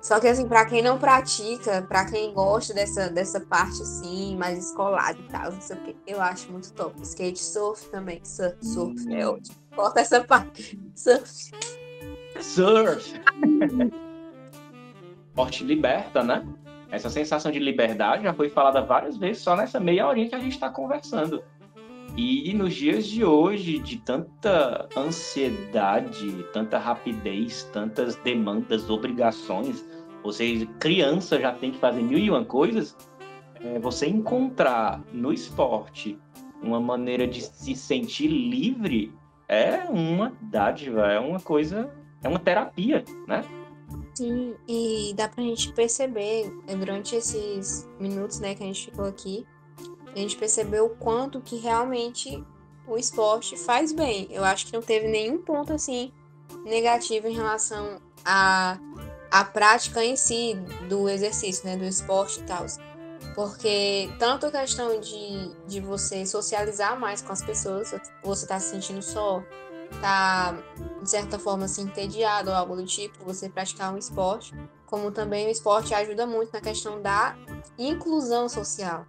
Só 0.02 0.20
que 0.20 0.28
assim, 0.28 0.48
pra 0.48 0.66
quem 0.66 0.82
não 0.82 0.98
pratica, 0.98 1.84
pra 1.84 2.10
quem 2.10 2.34
gosta 2.34 2.74
dessa, 2.74 3.10
dessa 3.10 3.40
parte 3.40 3.82
assim, 3.84 4.36
mais 4.36 4.58
escolar 4.66 5.12
e 5.18 5.24
tal, 5.24 5.52
não 5.52 5.62
sei 5.62 5.78
o 5.78 5.80
quê, 5.82 5.96
eu 6.08 6.20
acho 6.20 6.52
muito 6.52 6.74
top. 6.74 7.00
Skate 7.04 7.40
surf 7.40 7.88
também. 7.90 8.20
Surf, 8.24 8.58
surf 8.66 9.14
é 9.14 9.28
ótimo. 9.28 9.56
Corta 9.76 10.00
essa 10.00 10.24
parte. 10.24 10.80
Surf. 10.96 11.52
Surf! 12.40 13.22
Esporte 15.28 15.64
liberta, 15.64 16.24
né? 16.24 16.46
Essa 16.90 17.10
sensação 17.10 17.52
de 17.52 17.60
liberdade 17.60 18.24
já 18.24 18.34
foi 18.34 18.50
falada 18.50 18.82
várias 18.82 19.18
vezes 19.18 19.44
só 19.44 19.56
nessa 19.56 19.80
meia 19.80 20.08
horinha 20.08 20.30
que 20.30 20.36
a 20.36 20.40
gente 20.40 20.54
está 20.54 20.70
conversando. 20.70 21.44
E 22.17 22.54
nos 22.54 22.74
dias 22.74 23.08
de 23.08 23.24
hoje, 23.24 23.80
de 23.80 23.97
tanta 23.97 24.88
ansiedade, 24.97 26.45
tanta 26.52 26.78
rapidez, 26.78 27.63
tantas 27.71 28.15
demandas, 28.17 28.89
obrigações, 28.89 29.84
seja, 30.30 30.65
criança 30.80 31.39
já 31.39 31.54
tem 31.54 31.71
que 31.71 31.80
fazer 31.80 32.02
mil 32.02 32.19
e 32.19 32.30
uma 32.30 32.43
coisas, 32.43 32.95
é, 33.62 33.80
você 33.80 34.08
encontrar 34.08 35.02
no 35.13 35.32
esporte 35.32 36.19
uma 36.62 36.80
maneira 36.80 37.28
de 37.28 37.41
se 37.41 37.76
sentir 37.76 38.28
livre 38.28 39.13
é 39.47 39.86
uma 39.89 40.34
dádiva, 40.41 41.08
é 41.08 41.19
uma 41.19 41.39
coisa, 41.39 41.89
é 42.24 42.28
uma 42.28 42.39
terapia, 42.39 43.04
né? 43.28 43.43
Sim, 44.13 44.56
e 44.67 45.13
dá 45.15 45.28
pra 45.28 45.43
gente 45.43 45.74
perceber 45.74 46.54
eh, 46.67 46.76
durante 46.76 47.15
esses 47.15 47.89
minutos, 48.00 48.39
né, 48.39 48.54
que 48.56 48.63
a 48.63 48.65
gente 48.65 48.86
ficou 48.86 49.06
aqui, 49.06 49.45
a 50.13 50.17
gente 50.17 50.36
percebeu 50.36 50.86
o 50.86 50.89
quanto 50.89 51.41
que 51.41 51.58
realmente 51.58 52.43
o 52.88 52.97
esporte 52.97 53.56
faz 53.58 53.91
bem. 53.91 54.28
Eu 54.30 54.43
acho 54.43 54.65
que 54.65 54.74
não 54.74 54.82
teve 54.82 55.08
nenhum 55.08 55.38
ponto 55.38 55.74
assim 55.74 56.12
negativo 56.65 57.28
em 57.28 57.34
relação 57.34 58.02
à, 58.26 58.78
à 59.32 59.43
prática 59.45 60.04
em 60.04 60.15
si 60.15 60.56
do 60.89 61.08
exercício, 61.10 61.65
né, 61.65 61.78
do 61.78 61.86
esporte 61.86 62.39
e 62.39 62.43
tal. 62.43 62.65
Porque 63.36 64.10
tanto 64.19 64.47
a 64.47 64.52
questão 64.52 65.00
de, 65.00 65.56
de 65.67 65.80
você 65.80 66.26
socializar 66.26 67.00
mais 67.00 67.21
com 67.21 67.32
as 67.32 67.41
pessoas, 67.41 67.93
você 68.24 68.45
tá 68.45 68.60
se 68.60 68.71
sentindo 68.71 69.02
só, 69.02 69.41
tá 70.02 70.58
de 71.02 71.10
certa 71.10 71.39
forma 71.39 71.65
assim 71.65 71.84
entediado 71.84 72.50
ou 72.50 72.56
algo 72.56 72.76
do 72.76 72.86
tipo, 72.86 73.24
você 73.24 73.47
praticar 73.50 73.93
um 73.93 73.97
esporte, 73.97 74.54
como 74.86 75.12
também 75.12 75.47
o 75.47 75.50
esporte 75.50 75.93
ajuda 75.93 76.26
muito 76.26 76.52
na 76.52 76.60
questão 76.60 77.02
da 77.02 77.38
inclusão 77.78 78.50
social. 78.50 79.06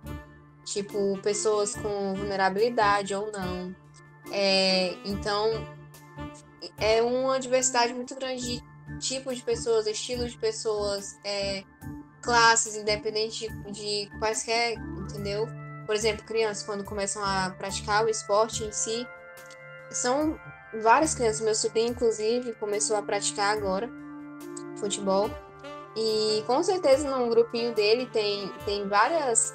Tipo, 0.64 1.18
pessoas 1.22 1.74
com 1.74 2.14
vulnerabilidade 2.14 3.14
ou 3.14 3.30
não. 3.32 3.74
É, 4.30 4.94
então, 5.04 5.50
é 6.78 7.02
uma 7.02 7.38
diversidade 7.38 7.92
muito 7.92 8.14
grande 8.14 8.42
de 8.42 8.72
tipos 8.98 9.36
de 9.36 9.42
pessoas, 9.42 9.86
estilos 9.86 10.32
de 10.32 10.38
pessoas, 10.38 11.18
é, 11.24 11.64
classes, 12.20 12.76
independente 12.76 13.48
de, 13.48 13.72
de 13.72 14.18
quaisquer, 14.18 14.74
entendeu? 14.74 15.48
Por 15.84 15.94
exemplo, 15.94 16.24
crianças, 16.24 16.64
quando 16.64 16.84
começam 16.84 17.22
a 17.24 17.50
praticar 17.58 18.04
o 18.04 18.08
esporte 18.08 18.64
em 18.64 18.72
si, 18.72 19.06
são 19.90 20.38
várias 20.80 21.14
crianças. 21.14 21.40
Meu 21.40 21.54
sobrinho, 21.54 21.90
inclusive, 21.90 22.52
começou 22.54 22.96
a 22.96 23.02
praticar 23.02 23.56
agora 23.56 23.90
futebol. 24.76 25.28
E 25.94 26.42
com 26.46 26.62
certeza 26.62 27.10
num 27.10 27.28
grupinho 27.28 27.74
dele 27.74 28.06
tem, 28.06 28.48
tem 28.64 28.88
várias 28.88 29.54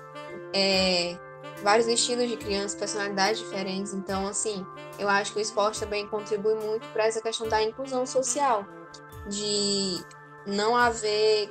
é, 0.53 1.17
vários 1.61 1.87
estilos 1.87 2.29
de 2.29 2.37
crianças, 2.37 2.75
personalidades 2.75 3.39
diferentes. 3.39 3.93
Então, 3.93 4.27
assim, 4.27 4.65
eu 4.99 5.09
acho 5.09 5.33
que 5.33 5.39
o 5.39 5.41
esporte 5.41 5.79
também 5.79 6.07
contribui 6.07 6.55
muito 6.55 6.87
para 6.89 7.05
essa 7.05 7.21
questão 7.21 7.47
da 7.47 7.61
inclusão 7.61 8.05
social, 8.05 8.65
de 9.27 10.03
não 10.45 10.75
haver 10.75 11.49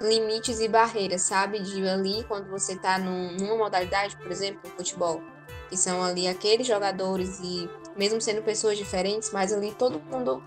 limites 0.00 0.60
e 0.60 0.68
barreiras, 0.68 1.22
sabe? 1.22 1.60
De 1.60 1.86
ali, 1.88 2.24
quando 2.24 2.48
você 2.50 2.76
tá 2.76 2.98
num, 2.98 3.32
numa 3.36 3.56
modalidade, 3.56 4.16
por 4.16 4.30
exemplo, 4.30 4.70
futebol, 4.76 5.22
que 5.68 5.76
são 5.76 6.02
ali 6.02 6.28
aqueles 6.28 6.66
jogadores 6.66 7.40
e 7.40 7.68
mesmo 7.96 8.20
sendo 8.20 8.42
pessoas 8.42 8.76
diferentes, 8.76 9.30
mas 9.32 9.52
ali 9.52 9.72
todo 9.72 10.00
mundo 10.00 10.42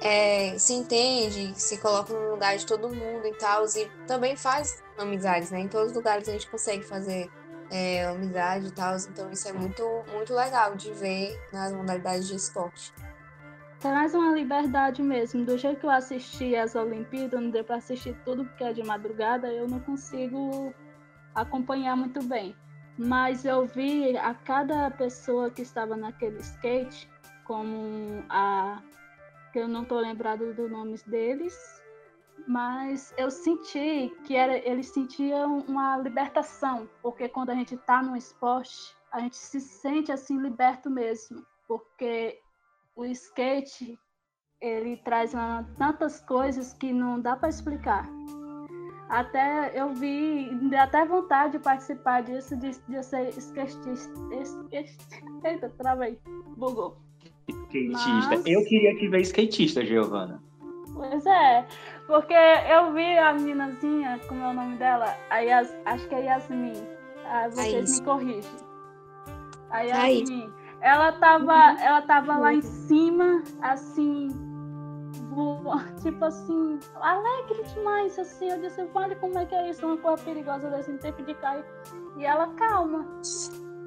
é, 0.00 0.58
se 0.58 0.72
entende, 0.72 1.52
se 1.60 1.78
coloca 1.78 2.12
no 2.12 2.30
lugar 2.32 2.56
de 2.56 2.66
todo 2.66 2.88
mundo 2.88 3.26
e 3.26 3.34
tal, 3.34 3.64
e 3.64 3.86
também 4.06 4.36
faz 4.36 4.82
amizades, 4.98 5.50
né? 5.50 5.60
Em 5.60 5.68
todos 5.68 5.90
os 5.90 5.96
lugares 5.96 6.28
a 6.28 6.32
gente 6.32 6.48
consegue 6.48 6.84
fazer 6.84 7.30
é, 7.70 8.04
amizade 8.06 8.68
e 8.68 8.70
tal, 8.70 8.96
então 8.96 9.30
isso 9.30 9.48
é 9.48 9.52
muito, 9.52 9.82
muito 10.12 10.34
legal 10.34 10.74
de 10.76 10.92
ver 10.92 11.38
nas 11.52 11.72
modalidades 11.72 12.28
de 12.28 12.36
esporte. 12.36 12.92
Traz 13.80 14.14
uma 14.14 14.32
liberdade 14.32 15.02
mesmo. 15.02 15.44
Do 15.44 15.58
jeito 15.58 15.80
que 15.80 15.86
eu 15.86 15.90
assisti 15.90 16.56
as 16.56 16.74
Olimpíadas, 16.74 17.40
não 17.40 17.50
deu 17.50 17.62
para 17.62 17.76
assistir 17.76 18.16
tudo 18.24 18.44
porque 18.44 18.64
é 18.64 18.72
de 18.72 18.82
madrugada, 18.82 19.48
eu 19.48 19.68
não 19.68 19.80
consigo 19.80 20.72
acompanhar 21.34 21.94
muito 21.96 22.22
bem. 22.24 22.56
Mas 22.98 23.44
eu 23.44 23.66
vi 23.66 24.16
a 24.16 24.32
cada 24.32 24.90
pessoa 24.90 25.50
que 25.50 25.60
estava 25.60 25.96
naquele 25.96 26.38
skate, 26.40 27.08
como 27.44 28.24
a. 28.30 28.82
que 29.56 29.60
eu 29.60 29.68
não 29.68 29.84
estou 29.84 30.00
lembrado 30.00 30.52
dos 30.52 30.70
nomes 30.70 31.02
deles, 31.04 31.82
mas 32.46 33.14
eu 33.16 33.30
senti 33.30 34.14
que 34.26 34.36
era, 34.36 34.58
eles 34.68 34.88
sentiam 34.90 35.60
uma 35.60 35.96
libertação, 35.96 36.86
porque 37.00 37.26
quando 37.26 37.48
a 37.48 37.54
gente 37.54 37.74
está 37.74 38.02
no 38.02 38.14
esporte, 38.14 38.94
a 39.10 39.20
gente 39.20 39.34
se 39.34 39.58
sente 39.58 40.12
assim 40.12 40.38
liberto 40.38 40.90
mesmo, 40.90 41.42
porque 41.66 42.38
o 42.94 43.06
skate 43.06 43.98
ele 44.60 44.98
traz 44.98 45.32
tantas 45.78 46.20
coisas 46.20 46.74
que 46.74 46.92
não 46.92 47.18
dá 47.18 47.34
para 47.34 47.48
explicar. 47.48 48.06
Até 49.08 49.72
eu 49.74 49.94
vi, 49.94 50.50
até 50.76 51.06
vontade 51.06 51.52
de 51.52 51.60
participar 51.60 52.22
disso, 52.24 52.54
de, 52.58 52.72
de 52.72 53.02
ser 53.02 53.30
skatista. 53.30 54.12
Eita, 55.42 55.70
travei, 55.78 56.20
bugou. 56.58 57.05
Skatista. 57.48 58.28
Mas- 58.28 58.46
Eu 58.46 58.64
queria 58.64 58.94
te 58.96 59.08
ver 59.08 59.20
skatista, 59.22 59.84
Giovana. 59.84 60.42
Pois 60.94 61.26
é, 61.26 61.66
porque 62.06 62.32
eu 62.34 62.92
vi 62.94 63.18
a 63.18 63.32
meninazinha, 63.34 64.18
como 64.28 64.42
é 64.42 64.48
o 64.48 64.54
nome 64.54 64.76
dela? 64.76 65.14
A 65.30 65.38
Yas, 65.40 65.74
acho 65.84 66.08
que 66.08 66.14
é 66.14 66.24
Yasmin. 66.24 66.72
Ah, 67.26 67.48
vocês 67.50 68.00
me 68.00 68.04
corrigem. 68.06 68.50
A. 69.70 69.80
Yasmin. 69.82 70.50
Ela 70.80 71.12
tava, 71.12 71.54
ela 71.82 72.02
tava 72.02 72.36
lá 72.38 72.54
em 72.54 72.62
cima, 72.62 73.42
assim, 73.60 74.28
voa- 75.30 75.82
tipo 76.02 76.24
assim, 76.24 76.78
alegre 77.00 77.62
demais, 77.74 78.18
assim. 78.18 78.48
Eu 78.50 78.60
disse, 78.60 78.86
olha 78.94 79.16
como 79.16 79.38
é 79.38 79.44
que 79.44 79.54
é 79.54 79.68
isso, 79.70 79.84
uma 79.86 79.96
coisa 79.98 80.22
perigosa 80.24 80.70
desse 80.70 80.90
em 80.90 80.96
tempo 80.98 81.22
de 81.24 81.34
cair. 81.34 81.64
E 82.16 82.24
ela 82.24 82.48
calma. 82.54 83.04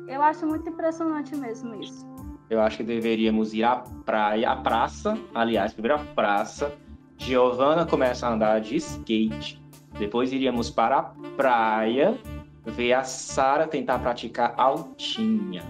Eu 0.08 0.22
acho 0.22 0.45
muito 0.45 0.67
impressionante 0.69 1.36
mesmo 1.36 1.76
isso. 1.76 2.06
Eu 2.50 2.60
acho 2.62 2.78
que 2.78 2.84
deveríamos 2.84 3.54
ir 3.54 3.64
à 3.64 3.76
praia, 4.06 4.50
à 4.50 4.56
praça, 4.56 5.18
aliás, 5.36 5.72
primeiro 5.74 5.96
à 6.02 6.04
praça. 6.16 6.74
Giovana 7.18 7.86
começa 7.86 8.28
a 8.28 8.34
andar 8.34 8.60
de 8.62 8.76
skate. 8.78 9.62
Depois 9.98 10.32
iríamos 10.34 10.70
para 10.70 10.98
a 10.98 11.04
praia, 11.36 12.18
ver 12.66 12.94
a 12.94 13.04
Sara 13.04 13.68
tentar 13.68 14.00
praticar 14.00 14.54
altinha. 14.58 15.64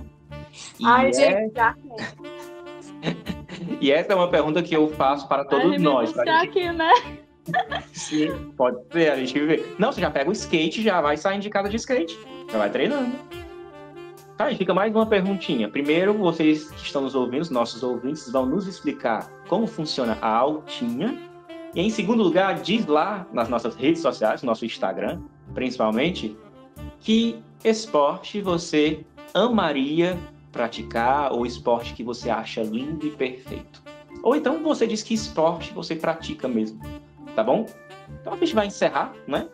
E, 0.79 0.85
Ai, 0.85 1.09
é- 1.09 1.13
gente, 1.13 1.53
já 1.55 1.75
e 3.81 3.91
essa 3.91 4.13
é 4.13 4.15
uma 4.15 4.29
pergunta 4.29 4.61
que 4.61 4.75
eu 4.75 4.87
faço 4.89 5.27
para 5.27 5.43
todos 5.45 5.71
me 5.71 5.77
nós. 5.79 6.11
buscar 6.11 6.41
gente- 6.41 6.49
aqui, 6.49 6.71
né? 6.71 6.91
Sim, 7.93 8.51
pode 8.55 8.77
ser, 8.91 9.11
a 9.11 9.15
gente 9.15 9.37
vê. 9.39 9.65
Não, 9.79 9.91
você 9.91 10.01
já 10.01 10.11
pega 10.11 10.29
o 10.29 10.33
skate, 10.33 10.81
já 10.83 11.01
vai 11.01 11.17
saindo 11.17 11.41
de 11.41 11.49
casa 11.49 11.67
de 11.69 11.77
skate. 11.77 12.17
Já 12.51 12.57
vai 12.57 12.69
treinando. 12.69 13.15
Tá, 14.39 14.45
aí 14.45 14.55
fica 14.55 14.73
mais 14.73 14.95
uma 14.95 15.05
perguntinha. 15.05 15.67
Primeiro, 15.67 16.13
vocês 16.13 16.71
que 16.71 16.85
estão 16.85 17.01
nos 17.01 17.13
ouvindo, 17.13 17.41
os 17.41 17.49
nossos 17.49 17.83
ouvintes, 17.83 18.31
vão 18.31 18.45
nos 18.45 18.67
explicar 18.67 19.29
como 19.49 19.67
funciona 19.67 20.17
a 20.21 20.29
altinha. 20.29 21.19
E 21.75 21.81
em 21.81 21.89
segundo 21.89 22.23
lugar, 22.23 22.55
diz 22.61 22.85
lá 22.85 23.27
nas 23.33 23.49
nossas 23.49 23.75
redes 23.75 24.01
sociais, 24.01 24.41
no 24.41 24.47
nosso 24.47 24.65
Instagram, 24.65 25.19
principalmente, 25.53 26.37
que 27.01 27.43
esporte 27.65 28.39
você 28.39 29.05
amaria 29.33 30.17
praticar 30.53 31.33
ou 31.33 31.45
esporte 31.45 31.93
que 31.93 32.01
você 32.01 32.29
acha 32.29 32.63
lindo 32.63 33.05
e 33.05 33.11
perfeito. 33.11 33.83
Ou 34.23 34.37
então 34.37 34.63
você 34.63 34.87
diz 34.87 35.03
que 35.03 35.13
esporte 35.13 35.73
você 35.73 35.97
pratica 35.97 36.47
mesmo, 36.47 36.79
tá 37.35 37.43
bom? 37.43 37.65
Então 38.21 38.31
a 38.31 38.37
gente 38.37 38.55
vai 38.55 38.67
encerrar, 38.67 39.11
né? 39.27 39.49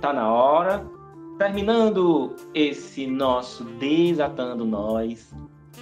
Tá 0.00 0.12
na 0.12 0.32
hora. 0.32 0.95
Terminando 1.38 2.34
esse 2.54 3.06
nosso 3.06 3.64
Desatando 3.64 4.64
Nós, 4.64 5.34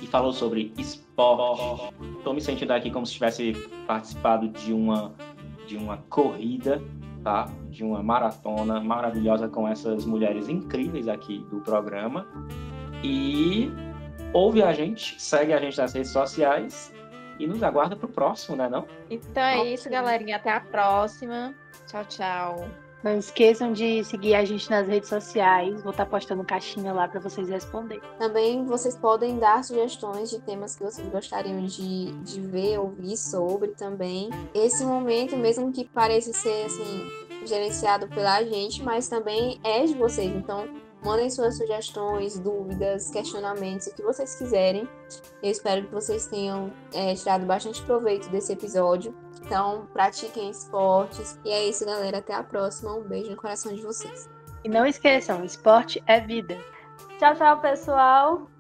e 0.03 0.07
falou 0.07 0.33
sobre 0.33 0.73
esporte. 0.79 1.95
Estou 2.19 2.35
me 2.35 2.41
sentindo 2.41 2.73
aqui 2.73 2.91
como 2.91 3.07
se 3.07 3.15
tivesse 3.15 3.53
participado 3.87 4.49
de 4.49 4.73
uma, 4.73 5.15
de 5.67 5.77
uma 5.77 5.99
corrida, 6.09 6.83
tá? 7.23 7.49
De 7.71 7.85
uma 7.85 8.03
maratona 8.03 8.81
maravilhosa 8.81 9.49
com 9.49 9.67
essas 9.69 10.05
mulheres 10.05 10.49
incríveis 10.49 11.09
aqui 11.09 11.39
do 11.51 11.61
programa. 11.61 12.27
E 13.03 13.71
ouve 14.33 14.63
a 14.63 14.73
gente, 14.73 15.21
segue 15.21 15.53
a 15.53 15.59
gente 15.59 15.79
nas 15.79 15.93
redes 15.93 16.11
sociais 16.11 16.93
e 17.39 17.47
nos 17.47 17.63
aguarda 17.63 17.97
para 17.97 18.07
o 18.07 18.13
próximo, 18.13 18.57
né 18.57 18.69
não? 18.69 18.87
Então 19.11 19.43
é 19.43 19.67
isso, 19.67 19.89
galerinha. 19.91 20.37
Até 20.37 20.51
a 20.51 20.61
próxima. 20.61 21.55
Tchau, 21.87 22.05
tchau. 22.05 22.84
Não 23.05 23.19
esqueçam 23.19 23.71
de 23.71 24.03
seguir 24.03 24.35
a 24.35 24.47
gente 24.47 24.71
nas 24.71 24.89
redes 24.89 25.11
sociais. 25.11 25.83
Vou 25.83 25.91
estar 25.91 26.07
postando 26.07 26.43
caixinha 26.43 26.91
lá 26.91 27.07
para 27.07 27.21
vocês 27.21 27.51
responderem. 27.51 28.03
Também 28.19 28.65
vocês 28.65 28.97
podem 28.97 29.39
dar 29.39 29.63
sugestões 29.63 30.31
de 30.31 30.41
temas 30.41 30.75
que 30.75 30.83
vocês 30.83 31.07
gostariam 31.09 31.67
de, 31.67 32.13
de 32.23 32.41
ver, 32.41 32.79
ouvir 32.79 33.19
sobre 33.19 33.73
também. 33.73 34.31
Esse 34.55 34.87
momento, 34.87 35.37
mesmo 35.37 35.71
que 35.71 35.85
pareça 35.85 36.33
ser 36.33 36.65
assim, 36.65 37.07
gerenciado 37.45 38.09
pela 38.09 38.43
gente, 38.43 38.83
mas 38.83 39.07
também 39.07 39.61
é 39.63 39.85
de 39.85 39.93
vocês. 39.93 40.35
Então, 40.35 40.67
Mandem 41.05 41.29
suas 41.29 41.59
sugestões, 41.59 42.39
dúvidas, 42.39 43.11
questionamentos, 43.11 43.89
o 43.89 43.95
que 43.95 44.03
vocês 44.03 44.37
quiserem. 44.37 44.89
Eu 45.43 45.51
espero 45.51 45.85
que 45.87 45.93
vocês 45.93 46.27
tenham 46.27 46.73
é, 46.95 47.15
tirado 47.15 47.45
bastante 47.45 47.83
proveito 47.83 48.31
desse 48.31 48.53
episódio. 48.55 49.15
Então, 49.45 49.87
pratiquem 49.93 50.49
esportes. 50.49 51.39
E 51.45 51.51
é 51.51 51.69
isso, 51.69 51.85
galera. 51.85 52.19
Até 52.19 52.33
a 52.33 52.43
próxima. 52.43 52.95
Um 52.95 53.03
beijo 53.03 53.31
no 53.31 53.37
coração 53.37 53.75
de 53.75 53.83
vocês. 53.83 54.31
E 54.65 54.69
não 54.69 54.87
esqueçam, 54.87 55.45
esporte 55.45 56.03
é 56.07 56.21
vida. 56.21 56.59
Tchau, 57.19 57.37
tchau, 57.37 57.61
pessoal. 57.61 58.51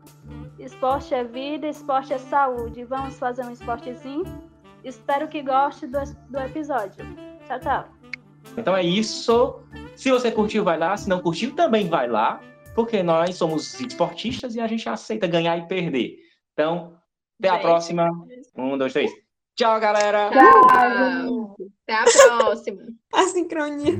Esporte 0.58 1.14
é 1.14 1.24
vida, 1.24 1.66
esporte 1.66 2.12
é 2.12 2.18
saúde. 2.18 2.84
Vamos 2.84 3.14
fazer 3.16 3.42
um 3.42 3.50
esportezinho. 3.50 4.24
Espero 4.84 5.28
que 5.28 5.42
goste 5.42 5.86
do, 5.86 5.98
do 6.28 6.38
episódio. 6.40 7.06
Tchau, 7.46 7.60
tchau. 7.60 7.84
Então 8.56 8.76
é 8.76 8.82
isso. 8.82 9.62
Se 9.96 10.10
você 10.10 10.30
curtiu, 10.30 10.64
vai 10.64 10.78
lá. 10.78 10.96
Se 10.96 11.08
não 11.08 11.20
curtiu, 11.20 11.54
também 11.54 11.88
vai 11.88 12.08
lá. 12.08 12.40
Porque 12.74 13.02
nós 13.02 13.36
somos 13.36 13.78
esportistas 13.80 14.54
e 14.54 14.60
a 14.60 14.66
gente 14.66 14.88
aceita 14.88 15.26
ganhar 15.26 15.56
e 15.56 15.66
perder. 15.68 16.16
Então, 16.52 16.96
até 17.38 17.50
gente. 17.50 17.58
a 17.58 17.60
próxima. 17.60 18.10
Um, 18.56 18.76
dois, 18.76 18.92
três. 18.92 19.12
Tchau, 19.56 19.78
galera. 19.78 20.30
Tchau. 20.30 21.54
Até 21.86 21.94
a 21.94 22.38
próxima. 22.38 22.82
a 23.14 23.22
sincronia. 23.24 23.94